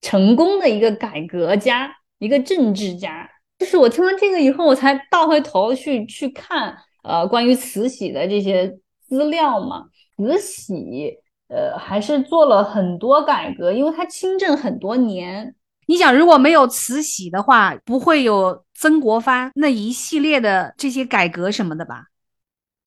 [0.00, 3.28] 成功的一个改革家，一个政治家。
[3.58, 9.84] 就是我听完这个以后，我才倒回头去去看，呃，关于慈禧的这些资料嘛。
[10.16, 11.18] 慈禧，
[11.48, 15.54] 呃，还是做了很多改革，因为她亲政很多年。
[15.88, 22.04] 你想，如果没有慈禧的话，不会有曾国藩那一系列的这些改革什么的吧？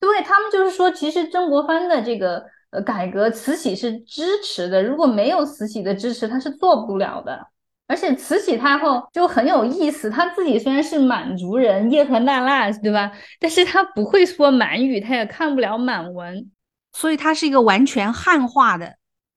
[0.00, 2.44] 对他们就是说，其实曾国藩的这个。
[2.72, 7.48] 呃，改革慈禧是支持的，如果没有慈禧的支持，他是做不了的。
[7.86, 13.12] 而且慈禧太后就很有意思，她自己虽然是满族人，叶赫那拉，对吧？
[13.38, 16.50] 但是她不会说满语，她也看不了满文，
[16.94, 18.96] 所以她是一个完全汉化的。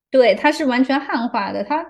[0.10, 1.62] 对，她是完全汉化的。
[1.65, 1.86] 她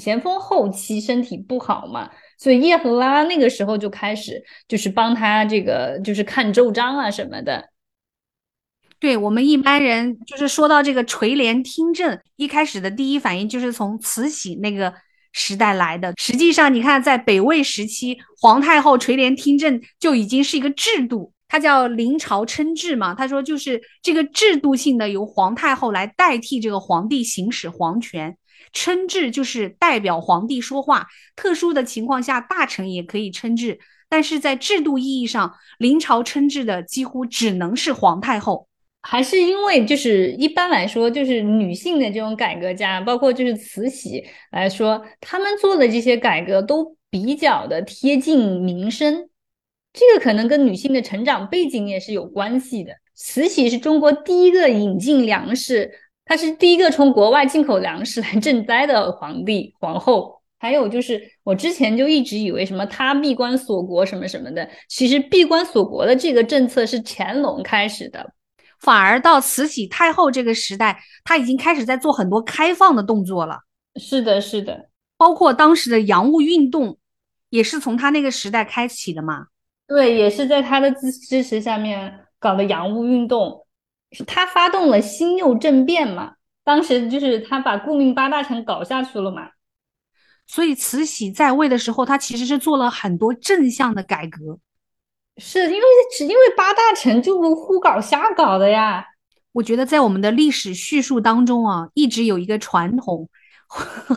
[0.00, 7.68] 咸丰后期身体不好嘛，所以叶赫那拉那个时候就开始就是帮他这个就是看奏章啊什么的。
[8.98, 14.92] 对我们一般人，就是说到这个垂帘听政，一开始的第一反应就是从慈禧那个
[15.32, 16.12] 时代来的。
[16.18, 23.14] 实际上，你看在北魏时期，皇太后垂帘听政就已经是一个制度，它叫临朝称制嘛。
[23.14, 28.36] 他说就是这个制度性的由皇太后来代替这个皇帝行使皇权，
[28.72, 31.06] 称制就是代表皇帝说话。
[31.36, 33.78] 特殊的情况下，大臣也可以称制，
[34.08, 38.68] 但是在制度意义上，临朝称制的几乎只能是皇太后。
[39.02, 49.30] 还是因为就是一般来说，就是女性的这种改革家，包括就是慈禧来说，他们做的这些改革都比较的贴近民生，
[49.94, 52.92] 这个可能跟女性的成长背景也是有关系的。
[53.14, 55.90] 慈禧是中国第一个引进粮食，
[56.30, 60.40] 她是第一个从国外进口粮食来赈灾的皇帝皇后。
[60.60, 68.32] 还有就是我之前就一直以为什么他闭关锁国什么什么的，其实闭关锁国的这个政策是乾隆开始的。
[68.78, 73.58] 反而到慈禧太后这个时代，他已经开始在做很多开放的动作了。
[73.96, 76.96] 是的，是的，包括当时的洋务运动，
[77.48, 79.46] 也是从他那个时代开启的嘛。
[79.88, 83.66] 对，也是在他的支支持下面搞的洋务运动。
[84.26, 89.48] 她发动了辛酉政变嘛，当时就是他把顾命八大臣搞下去了嘛。
[90.46, 94.58] 所以慈禧在位的时候，他其实是做了很多正向的改革。
[95.36, 95.82] 是因为
[96.16, 99.06] 只因为八大臣就胡搞瞎搞的呀。
[99.52, 103.28] 我觉得在我们的历史叙述当中啊，一直有一个传统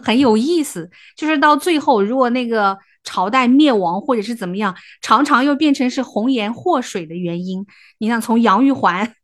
[0.03, 7.65] 很有意思，就是到最后如果那个朝代灭亡或者是怎么样，常常又变成是红颜祸水的原因。
[7.99, 9.15] 你像从杨玉环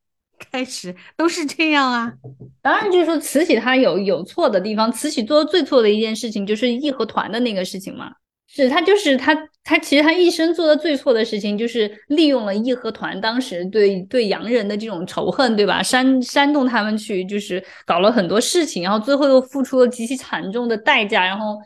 [0.51, 2.13] 开始都是这样啊。
[2.61, 8.11] 当然就是说慈禧她有有错的地方，慈禧做的最错的一件事情就是义和团的那个事情嘛。
[8.51, 15.83] 是他，就是他，他其实他一生做的最错的事情，就是利用了义和团当时对对洋人的这种仇恨，对吧？
[15.83, 21.59] 煽煽动他们去，就是搞了很多事情，然后最后又付出了极其惨重的代价，然后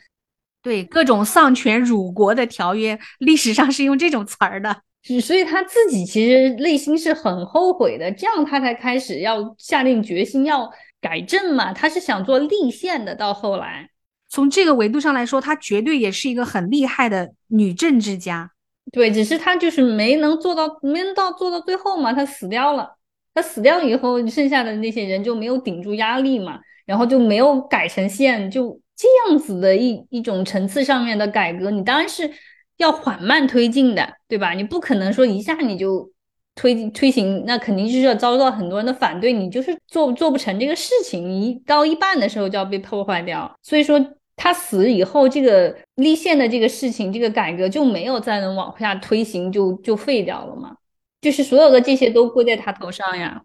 [0.62, 4.82] 对各种丧权辱国的条约，历史上是用这种词儿的。
[5.22, 11.74] 所以他自己其实内心是很后悔的，这样他才开始要下定决心要改正嘛。
[11.74, 13.90] 他是想做立宪的，到后来。
[14.30, 18.52] 从这个维度上来说，他绝对也是一个很厉害的女政治家。
[18.92, 22.98] 对，只是他就是没能做到，没能到做到最后嘛，他死掉了。
[23.36, 32.30] 他死掉以后，剩下的那些人就没有顶住压力嘛，然后就没有改成宪，就这样子的一一种层次上面的改革，你当然是
[32.78, 34.54] 要缓慢推进的，对吧？
[34.54, 36.12] 你不可能说一下你就
[36.56, 43.54] 推推行，那肯定就是要遭到很多人的反对，你就是做做不成这个事情，你到一半的时候就要被破坏掉。
[43.62, 44.00] 所以说。
[44.36, 50.76] 他死以后，这个立宪的这个事情，这个改革就没有再能往下推行，就就废掉了嘛。
[51.22, 53.40] 就是所有的这些都归在他头上呀。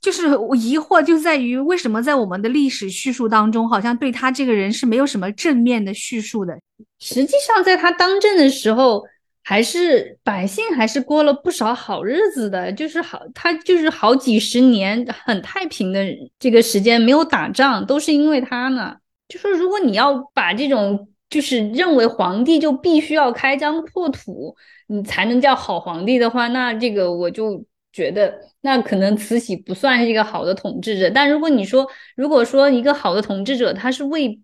[0.00, 6.56] 就是我疑惑就在于，为什么在我们的历史叙述当中，好像对他这个人是没有什么正面的叙述的。
[7.00, 9.04] 实际上，在他当政的时候，
[9.42, 12.72] 还是百姓还是过了不少好日子的。
[12.72, 16.04] 就是好，他就是好几十年很太平的
[16.38, 18.96] 这个时间，没有打仗，都是因为他呢。
[19.28, 24.54] 就说，如果你要把这种就是认为皇帝就必须要开疆扩土，
[24.86, 31.10] 你才能叫好皇帝的话，那这个我就觉得，那可能慈禧不算是一个好的统治者。
[31.10, 31.86] 但如果你说，
[32.16, 34.38] 如果说一个好的统治者，他是为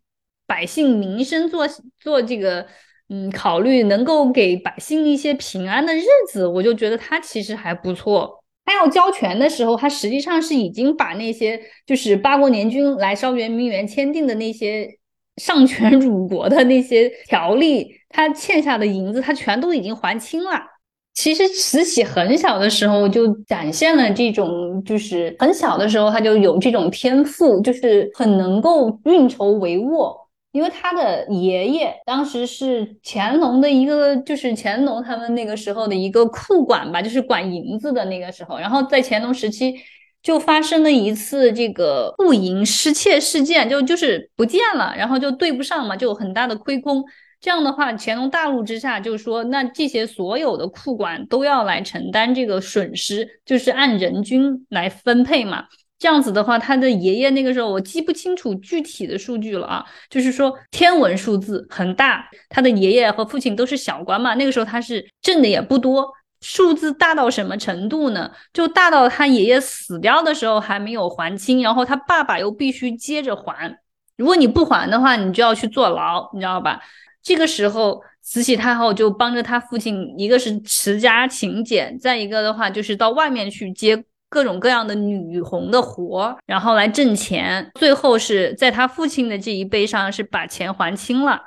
[0.47, 1.67] 百姓民生做
[1.99, 2.67] 做这个
[3.09, 8.43] 嗯，考虑能够给百姓一些平安的日子，我就觉得他其实还不错。
[8.65, 14.89] 他要交权的时候，他实际上是已经把那些就是八国联军来烧圆明园签订的那些
[15.37, 20.74] 上权 辱国的那些条例，他欠下的银子，他全都已经还清了。
[21.15, 30.15] 其实慈禧很小的时候就展现了这种，就是很小的时候他就有这种天赋，就是很能够运筹帷幄。
[30.51, 38.57] 因为他的爷爷当时是乾隆的一个，就是乾隆他们那个时候的一个库管吧，就是管银子的那个时候。
[38.57, 39.75] 然后在乾隆时期
[40.23, 47.05] 就发生了一次这个库银失窃事件，就就是不见了，然后就对不上嘛，就有很大的亏空。
[47.45, 55.67] 这样的话，乾隆大怒之下就说，那这些所有的库管都要来承担这个损失，就是按人均来分配嘛。
[55.99, 62.27] 这样子的话，他的爷爷那个时候我记不清楚具体的数据了啊，就是说天文数字很大。
[62.49, 68.31] 他的爷爷和父亲都是小官嘛，那个时候他是挣的也不多，数字大到什么程度呢？
[68.55, 73.79] 就大到他爷爷死掉的时候还没有还清，然后他爸爸又必须接着还。
[74.17, 76.81] 如果你不还的话，你就要去坐牢，你知道吧？
[77.25, 84.05] 这个时候，慈禧太后就帮着她父亲，一个是持家勤俭，再一个的话就是到外面去接。
[84.31, 91.41] 各种各样的女红的活，然后来挣钱，最后是在她父亲的这一辈上是把钱还清了。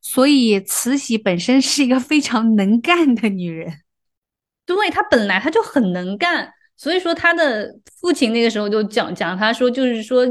[0.00, 3.70] 所以慈禧本身是一个非常能干的女人，
[4.64, 10.24] 对她本来她就很能干，所以说她的父亲那个时候就讲讲，他说就是说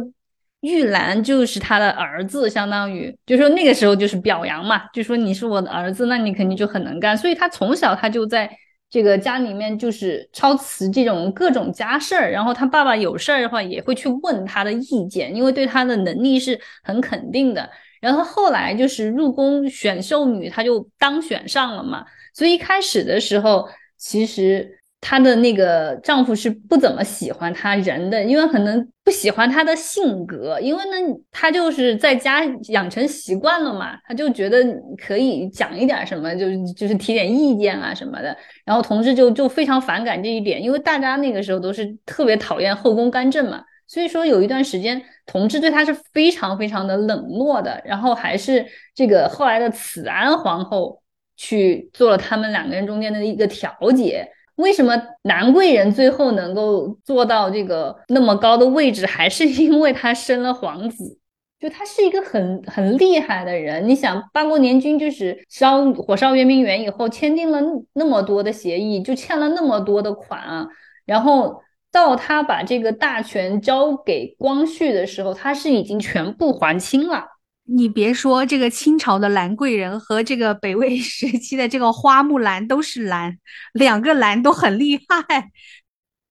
[0.65, 8.49] 玉兰就是他的儿子，相当于就说那个时候就是表扬嘛，就说你是我的儿子，那你肯定就很能干，所以他从小他就在。
[8.87, 17.69] 这个家里面就是超慈这种各种家事儿，然后他爸爸有事儿的话也会去问他的意见，因为对他的能力是很肯定的。
[17.99, 22.05] 然后后来就是入宫选秀女，她就当选上了嘛。
[22.33, 24.79] 所以一开始的时候，其实。
[25.07, 34.65] 她的那个丈夫是不怎么喜欢她人的，因为可能不喜欢她的性格，因为呢，她就是在家养成习惯了嘛，他就觉得
[34.97, 38.35] 可以讲一点什么，就就是提点意见啊什么的。
[38.65, 47.79] 然后同志就就非常反感这一点，因为大家那个时候都是特别讨厌后宫干政嘛，所以说有一段时间，同志对她是非常非常的冷落的。
[47.85, 50.99] 然后还是这个后来的慈安皇后
[51.37, 54.31] 去做了他们两个人中间的一个调解。
[54.55, 61.19] 为什么南贵人最后能够做到这个那么高的位置，还是 因为她生了皇子？
[61.57, 63.87] 就他是一个很很厉害的人。
[63.87, 67.59] 你想，八国联军就是烧火烧圆明园以后，签订了
[67.93, 70.67] 那么多的协议，就欠了那么多的款啊。
[71.05, 77.23] 然后到他把这个大权交给光绪的时候，他是已经全部还清了。
[77.67, 83.37] 你别说，这个清朝的兰贵人和这个北魏 时期的这个花木兰都是兰，
[83.73, 85.49] 两个兰都很厉害，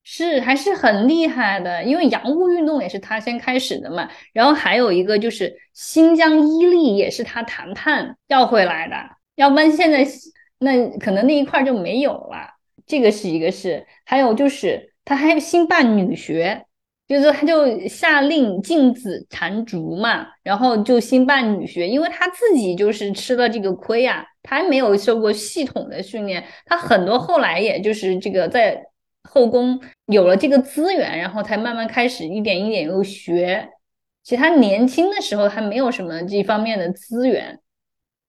[0.04, 1.82] 是还是很厉害的。
[1.82, 8.94] 因为洋务运动也是他先开始的嘛，然后还有一个就是新疆伊犁也是他谈判要回来的，
[9.34, 10.06] 要不然现在
[10.58, 12.54] 那可能那一块就没有了。
[12.86, 16.66] 这个是一个事，还有就是他还新办女学。
[17.06, 28.82] 就是他就下令禁止缠足嘛，然后就兴办女学，因为他自己就是吃了这个亏呀，他没有受过系统的训练，他很多后来也就是这个在
[29.22, 33.68] 后宫有了这个资源，然后才慢慢开始一点一点又学。
[34.22, 37.60] 其实他年轻的时候还没有什么这方面的资源，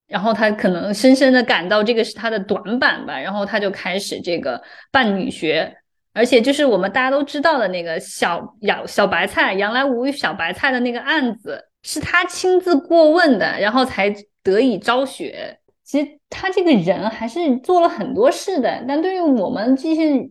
[0.08, 4.62] 然后他可能深深的感到这个是他的短板吧，然后他就开始这个
[4.92, 5.78] 办女学。
[6.16, 14.10] 而且就是我们大家都知道的那个小杨小白菜杨来无语小白菜的那个案子，是他亲自过问的，然后才
[14.42, 15.60] 得以昭雪。
[15.84, 20.30] 其实他这个人还是做了很多事的，但对于我们这些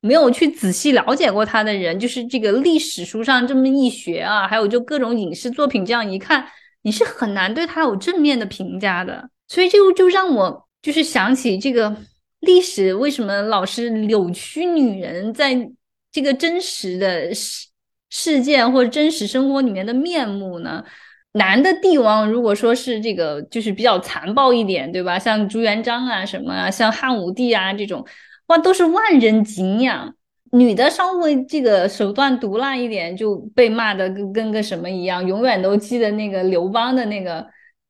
[0.00, 6.46] 没有去仔细了解过他的人，就是这个历史书上这么一学啊，还有就各种影视作品这样一看，
[6.82, 9.30] 你是很难对他有正面的评价的。
[9.48, 11.96] 所以就就让我就是想起这个。
[12.44, 15.70] 历史为什么老是扭曲女人在
[16.12, 17.68] 这个真实的事
[18.10, 20.84] 事件或者真实生活里面的面目呢？
[21.32, 25.18] 男的帝王如果说是这个就是比较残暴一点，对吧？
[25.18, 28.06] 像朱元璋啊什么啊，像汉武帝啊这种，
[28.46, 30.14] 哇，都是万人敬仰。
[30.52, 35.26] 女的稍微这个手段毒辣一点，就被骂的跟跟个什么一样。
[35.26, 37.44] 永远都记得那个刘邦的那个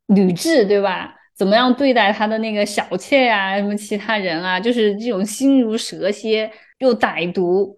[0.06, 1.14] 吕雉，对吧？
[1.36, 3.56] 怎么样对待他的那个小妾呀？
[3.56, 4.58] 什么其他人啊？
[4.60, 7.76] 就是这种心如蛇蝎又歹毒，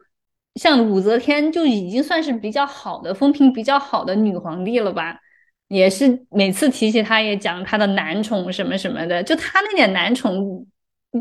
[0.57, 5.19] 像武则天就已经算是比较好的风评比较好的女皇帝了吧？
[5.69, 10.67] 也是每次提起她，也讲她的男宠什么什么的，就她那点男宠，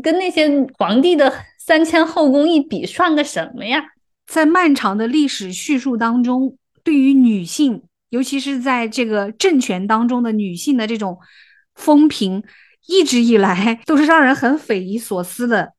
[0.02, 3.82] 跟那些皇帝的三千后宫一比，算个什么呀？
[4.26, 11.18] 在漫长的历史叙述当中，对于女性，尤其是在这个政权当中的女性的这种
[11.76, 12.42] 风评，
[12.88, 15.72] 一直以来 都是让人很匪夷所思的。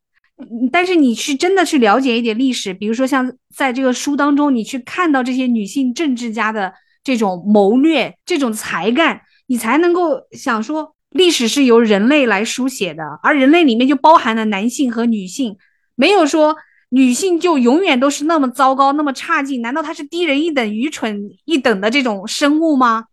[0.71, 6.73] 但是你去真的去了解一点历史，比如说像在这个书当中，你去看到这些女性政治家的。
[7.03, 15.55] 这种谋略，这种才干，你才能够想说，历史是由人类来书写的，而人类里面就包含了男性和女性，
[15.95, 16.57] 没有说
[16.89, 19.61] 女性就永远都是那么糟糕、那么差劲。
[19.61, 23.05] 难道她是低人一等、愚蠢一等的这种生物吗？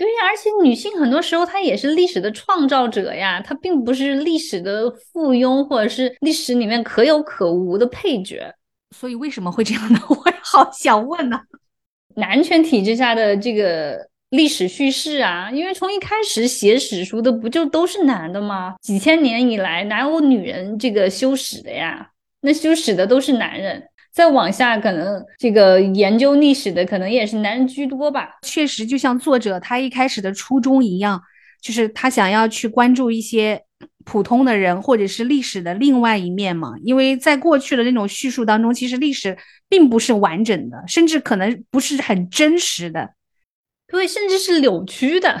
[0.00, 8.50] 对呀，而且女性很多时候她也是历史的创造者呀，她并不是历史的附庸，或者是历史里面可有可无的配角。
[8.96, 10.00] 所以为什么会这样呢？
[10.08, 11.38] 我也好想问呢。
[12.14, 18.76] 男权体制下的这个历史叙事啊，因为从一开始写史书的不就都是男的吗？
[18.80, 22.10] 几千年以来哪有女人这个修史的呀？
[22.40, 23.86] 那修史的都是男人。
[24.12, 28.38] 再往下，可能这个研究历史的可能也是男人居多吧。
[28.42, 31.20] 确实，就像作者他一开始的初衷一样，
[31.60, 33.64] 就是他想要去关注一些。
[34.04, 36.74] 普通的人，或者是历史的另外一面嘛？
[36.82, 39.36] 因为在过去的那种叙述当中，其实历史
[39.68, 43.10] 并不是完整的，甚至可能不是很真实的，
[43.86, 45.40] 对，甚至是扭曲的。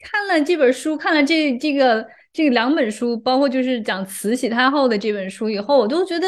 [0.00, 6.26] 看了这本书，看了这这个这两本书，包括就是讲慈禧太后的这本书以后，我都觉得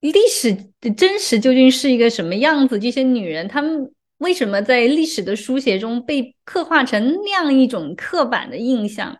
[0.00, 2.78] 历史的真实究竟是一个什么样子？
[2.78, 9.16] 这些女人，她们为什么在历史的书写中被刻画成那样一种刻板的印象？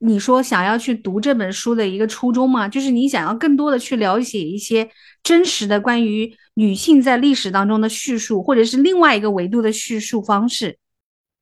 [0.00, 4.88] 你说想要去读这本书的一个初衷嘛，就是你想要更多的去了解一些
[5.24, 10.78] 真实的关于女性在历史当中的叙述，或者是另外一个维度的叙述方式。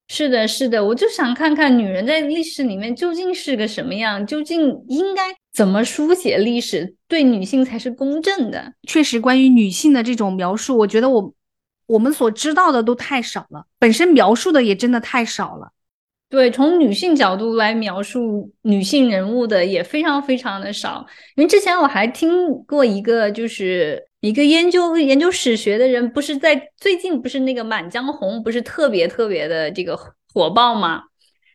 [0.09, 8.73] 是的，是的，我就想看看女人在历史里面究竟是个什么样，究竟应该怎么书写历史，对女性才是公正的。
[8.87, 11.35] 确实，关于女性的这种描述，我觉得我
[11.87, 15.73] 我们所知道的都太少了，本身描述的也真的太少了。
[16.29, 21.07] 对，从女性角度来描述女性人物的也非常非常的少。
[21.37, 29.99] 因为之前我还听过一个，就是一个研究研究史学的人，不是在最近不是那个《满江红》不是特别特别的这个
[30.33, 31.05] 火爆吗？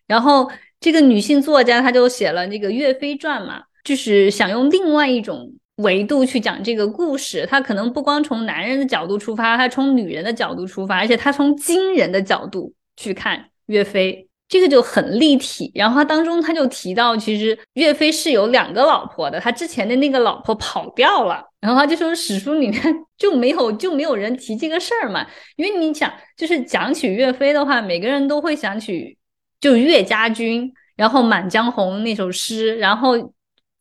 [0.08, 0.50] 然后
[0.80, 7.46] 这个女性作家她就写了那个《岳飞传》嘛，就是想用另外一种维度去讲这个故事。
[7.50, 14.28] 她可能不光从男人的角度出发，她从女人的角度出发，而且她从金人的角度去看岳飞。
[14.52, 22.84] 这个就很立体，然后他当中他就提到，其实岳飞是有两个老婆的，他之前的那个老婆跑掉了，然后他就说史书里面
[23.18, 25.26] 就没有就没有人提这个事儿嘛，
[25.56, 29.18] 因为你想，就是讲起岳飞的话，每个人都会想起
[29.62, 33.14] 就岳家军，然后《满江红》那首诗，然后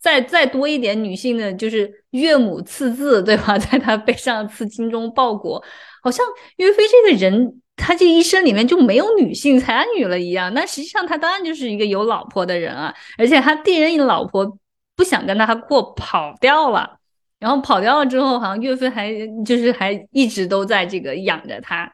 [0.00, 3.58] 再再多一点女性的，就是岳母刺字，对吧？
[3.58, 5.60] 在他背上刺精忠报国，
[6.00, 6.24] 好像
[6.58, 7.60] 岳飞这个人。
[7.80, 14.58] 他这一生里面就没有女性参与了一样，那实际上他当然就是一个有老婆的人啊，而且他第一任老婆
[14.94, 16.98] 不想跟他过，跑掉了，
[17.38, 19.10] 然后跑掉了之后，好像岳飞还
[19.44, 21.90] 就是还一直都在这个养着他，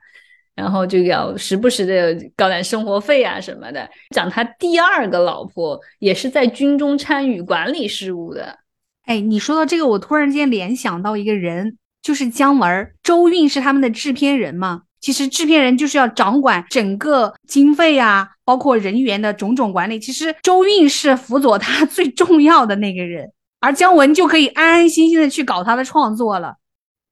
[0.56, 3.88] 然后就要时不时的搞点生活费啊什么的。
[4.10, 8.58] 讲他第二个老婆也是在军中参与管理事务的。
[9.04, 14.82] 哎，你说到这个，我突然间联想到一个人，就是姜文，周韵是他们的制片人嘛。
[15.06, 20.00] 其实制片人就是要掌管整个经费啊，包括人员的种种管理。
[20.00, 23.30] 其实周韵是辅佐他 最重要的那个人，
[23.60, 26.56] 而姜文就可以安安心心的去搞他的创作了。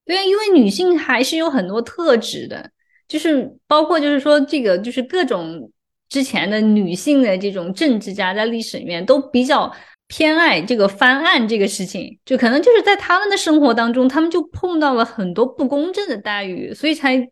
[0.03, 2.69] 对，因为女性还是有很多特质的，
[3.07, 5.71] 就是包括就是说这个就是各种
[6.09, 9.71] 之前的女性的这种政治家在历史里面都比较
[10.09, 17.25] 偏爱这个翻案这个事情，就可能就是在他们的生活当中，他们就碰到了很多不公正的待遇，所以才。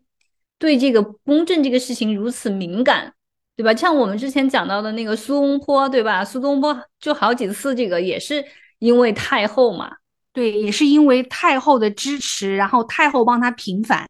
[0.64, 3.14] 对这个公正这个事情如此敏感，
[3.58, 3.74] 对吧？
[3.74, 6.24] 像我们之前讲到的那个苏东坡，对吧？
[6.24, 8.42] 苏东坡就好几次这个也是
[8.80, 9.92] 因为太后嘛，
[10.32, 14.08] 对，也是因为太后的支持，然后太后帮他平反。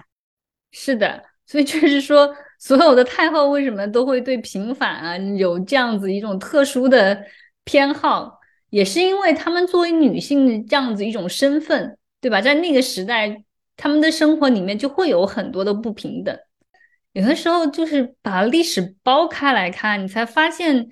[0.72, 7.20] 是的，所以就是说，所有的太后为什么都会对平反啊有这样子一种特殊的
[7.64, 8.39] 偏好，
[8.70, 12.39] 也是因为他们作为女性这样子一种身份，对吧？
[12.39, 13.43] 在那个时代。
[13.76, 16.38] 他们的生活里面就会有很多的不平等，
[17.14, 20.88] 有的时候就是把历史剥开来看，你才发现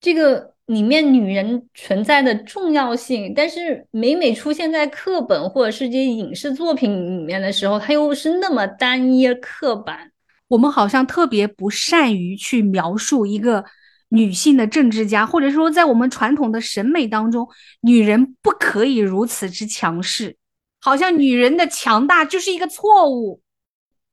[0.00, 3.32] 这个里面女人存在的重要性。
[3.34, 10.10] 但是每每出现在课本或者是这些影视作品里面的时候，它又是那么单一刻板。
[10.48, 13.64] 我们好像特别不善于去描述一个
[14.10, 17.48] 女性的政治家，或者说在我们传统的审美当中，
[17.80, 20.36] 女人不可以如此之强势，
[20.84, 23.40] 好像女人的强大就是一个错误。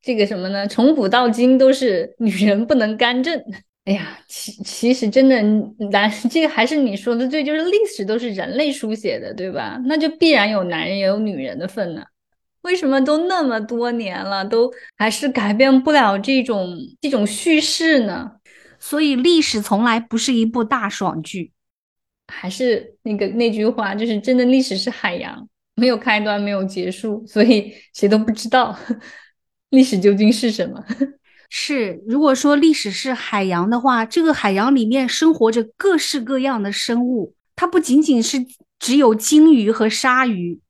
[0.00, 0.66] 这个什么呢？
[0.66, 3.38] 从古到今都是女人不能干政。
[3.84, 5.42] 哎呀，其其实真的
[5.90, 9.78] 男， 这个还是你说的对，就是历史都是人类书写的，对吧？
[9.84, 12.02] 那就必然有男人也有女人的份呢。
[12.62, 18.30] 为什么都那么多年了，都还是改变不了这种这种叙事呢？
[18.78, 21.52] 所以历史从来不是一部大爽剧，
[22.28, 28.78] 还是那个那句话，就是真的历史是海洋，没有开端，没有结束，所以谁都不知道
[29.70, 30.84] 历史究竟是什么。
[31.48, 38.38] 是，如果说历史是海洋的话，这个海洋里面生活着各式各样的生物，它不仅仅是
[38.78, 40.60] 只有鲸鱼和鲨鱼。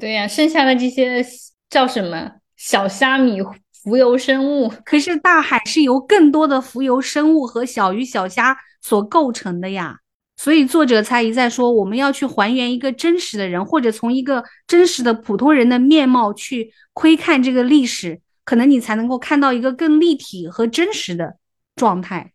[0.00, 1.24] 对呀，剩下的这些
[1.70, 3.38] 叫什么小虾米、
[3.84, 4.72] 浮游生物？
[4.84, 9.98] 可是大海是由更多的浮游生物和小鱼小虾所构成的呀。
[10.42, 18.20] 所以作者才一再说，我们要去还原一个真实的人，或者从一个真实的普通人的面貌去窥看这个历史。
[18.44, 21.36] 可能你才能够看到一个更立体和真实的
[21.76, 22.32] 状态。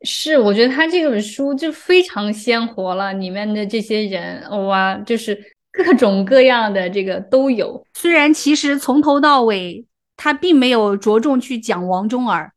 [0.00, 5.38] 是，我觉得他这本书就非常鲜活了，里面的这些人，哇，就是
[5.70, 7.84] 各种各样的这个都有。
[7.92, 9.84] 虽然其实从头到尾
[10.16, 12.52] 他并没有着重去讲王忠儿，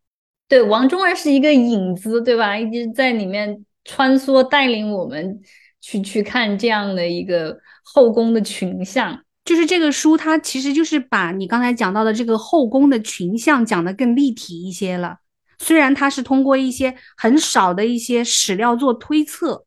[0.48, 2.58] 对，王忠儿是一个影子，对吧？
[2.58, 5.40] 一直在里面穿梭，带领我们
[5.82, 9.24] 去去看这样的一个后宫的群像。
[9.44, 15.18] 就是这个书，它其实就是把你刚才讲到的这个后宫的群像讲得更立体一些了。
[15.58, 19.66] 虽然它是通过一些很少的一些史料做推测，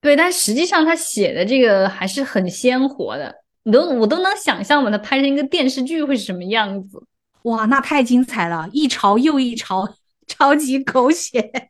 [0.00, 3.34] 对，但实际上他写的这个还是很鲜活的。
[3.64, 7.02] 你都我都能想象把它拍成一个电视剧会是什么样子。
[7.42, 9.86] 哇，那太精彩了，一朝又一朝，
[10.26, 11.69] 超级狗血，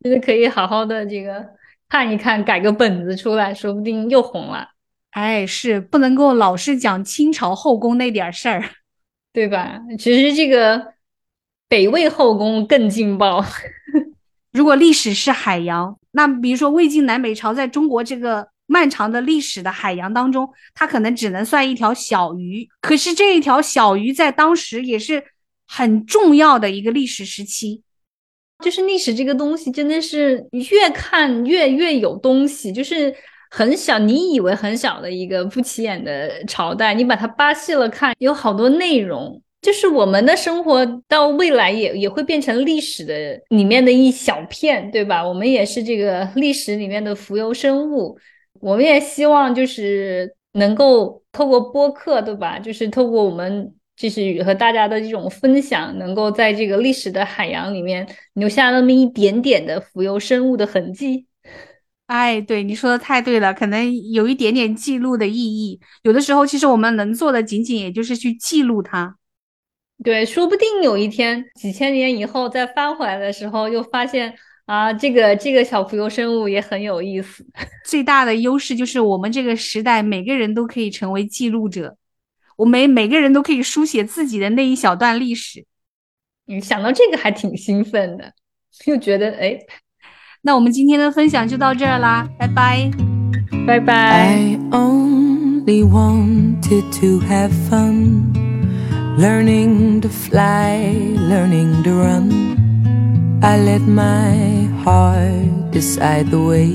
[0.00, 1.44] 真的可以好好的这个
[1.88, 4.68] 看一看，改个本子出来，说不定又红了。
[5.10, 8.62] 哎，是不能够老是讲清朝后宫那点事儿，
[9.32, 9.80] 对吧？
[9.98, 10.94] 其实这个
[11.68, 13.44] 北魏后宫更劲爆。
[14.52, 22.68] 如果历史是海洋，那比如说魏晋南北朝在中国这个漫长的历史的海洋当中，它可能只能算一条小鱼。
[22.80, 25.24] 可是这一条小鱼在当时也是
[25.66, 27.82] 很重要的一个历史时期。
[28.64, 33.14] 就是历史这个东西，真的是越看越越有东西，就是。
[33.50, 39.40] 很小，你以为很小的一个不起眼的朝代，你把它扒细了看，有好多内容。
[39.62, 45.26] 就是我们的生活到未来也也会变成历史的里面的一小片，对吧？
[45.26, 48.18] 我们也是这个历史里面的浮游生物。
[48.60, 52.58] 我们也希望就是能够透过播客，对吧？
[52.58, 61.26] 就是透过我们就是和大家的这种分享，能够在这个历史的海洋里面留下那么一点点的浮游生物的痕迹。
[62.06, 65.78] 哎，对你说的太对了，可能有一点点记录的意义。
[66.04, 69.16] 有的时候，其实我们能做的，仅仅也就是去记录它。
[70.02, 74.32] 对，说不定有一天，几千年以后再翻回来的时候，又发现
[74.64, 77.44] 啊，这个这个小浮游生物也很有意思。
[77.84, 81.96] 最大的优势就是我们这个时代，每个人都可以成为记录者，
[82.58, 85.64] 我们每个人都可以书写自己的那一小段历史。
[86.46, 88.32] 你想到这个还挺兴奋的，
[88.86, 89.56] 又觉得哎。
[90.42, 92.90] 那我们今天的分享就到这儿啦，拜拜，
[93.64, 93.94] 拜拜。
[93.94, 98.32] I only wanted to have fun,
[99.18, 100.92] learning to fly,
[101.28, 102.56] learning to run.
[103.40, 106.70] I let my heart decide the way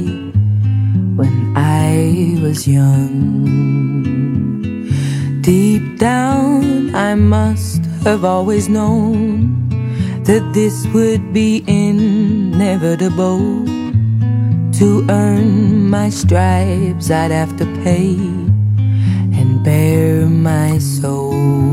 [1.17, 4.12] when I was young.
[5.43, 9.67] Deep down, I must have always known
[10.23, 13.65] that this would be inevitable.
[14.79, 18.15] To earn my stripes, I'd have to pay
[19.35, 21.72] and bare my soul.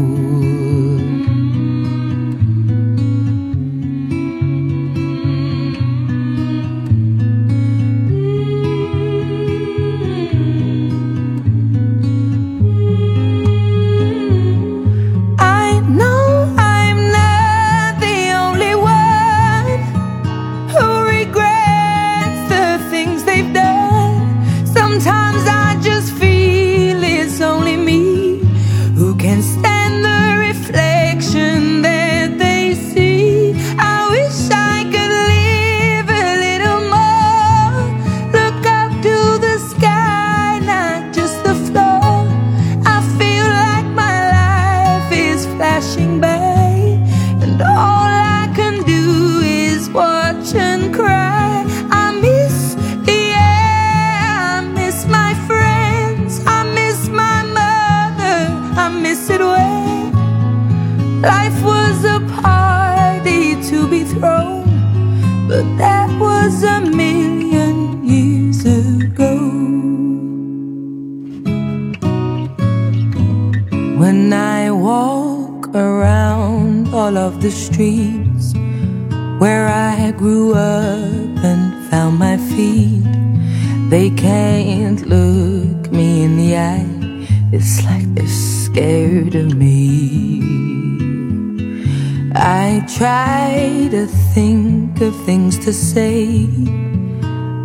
[92.63, 96.47] I try to think of things to say,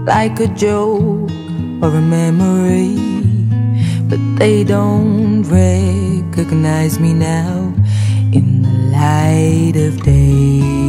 [0.05, 1.29] like a joke
[1.83, 2.95] or a memory,
[4.07, 7.73] but they don't recognize me now
[8.31, 10.84] in the light of day.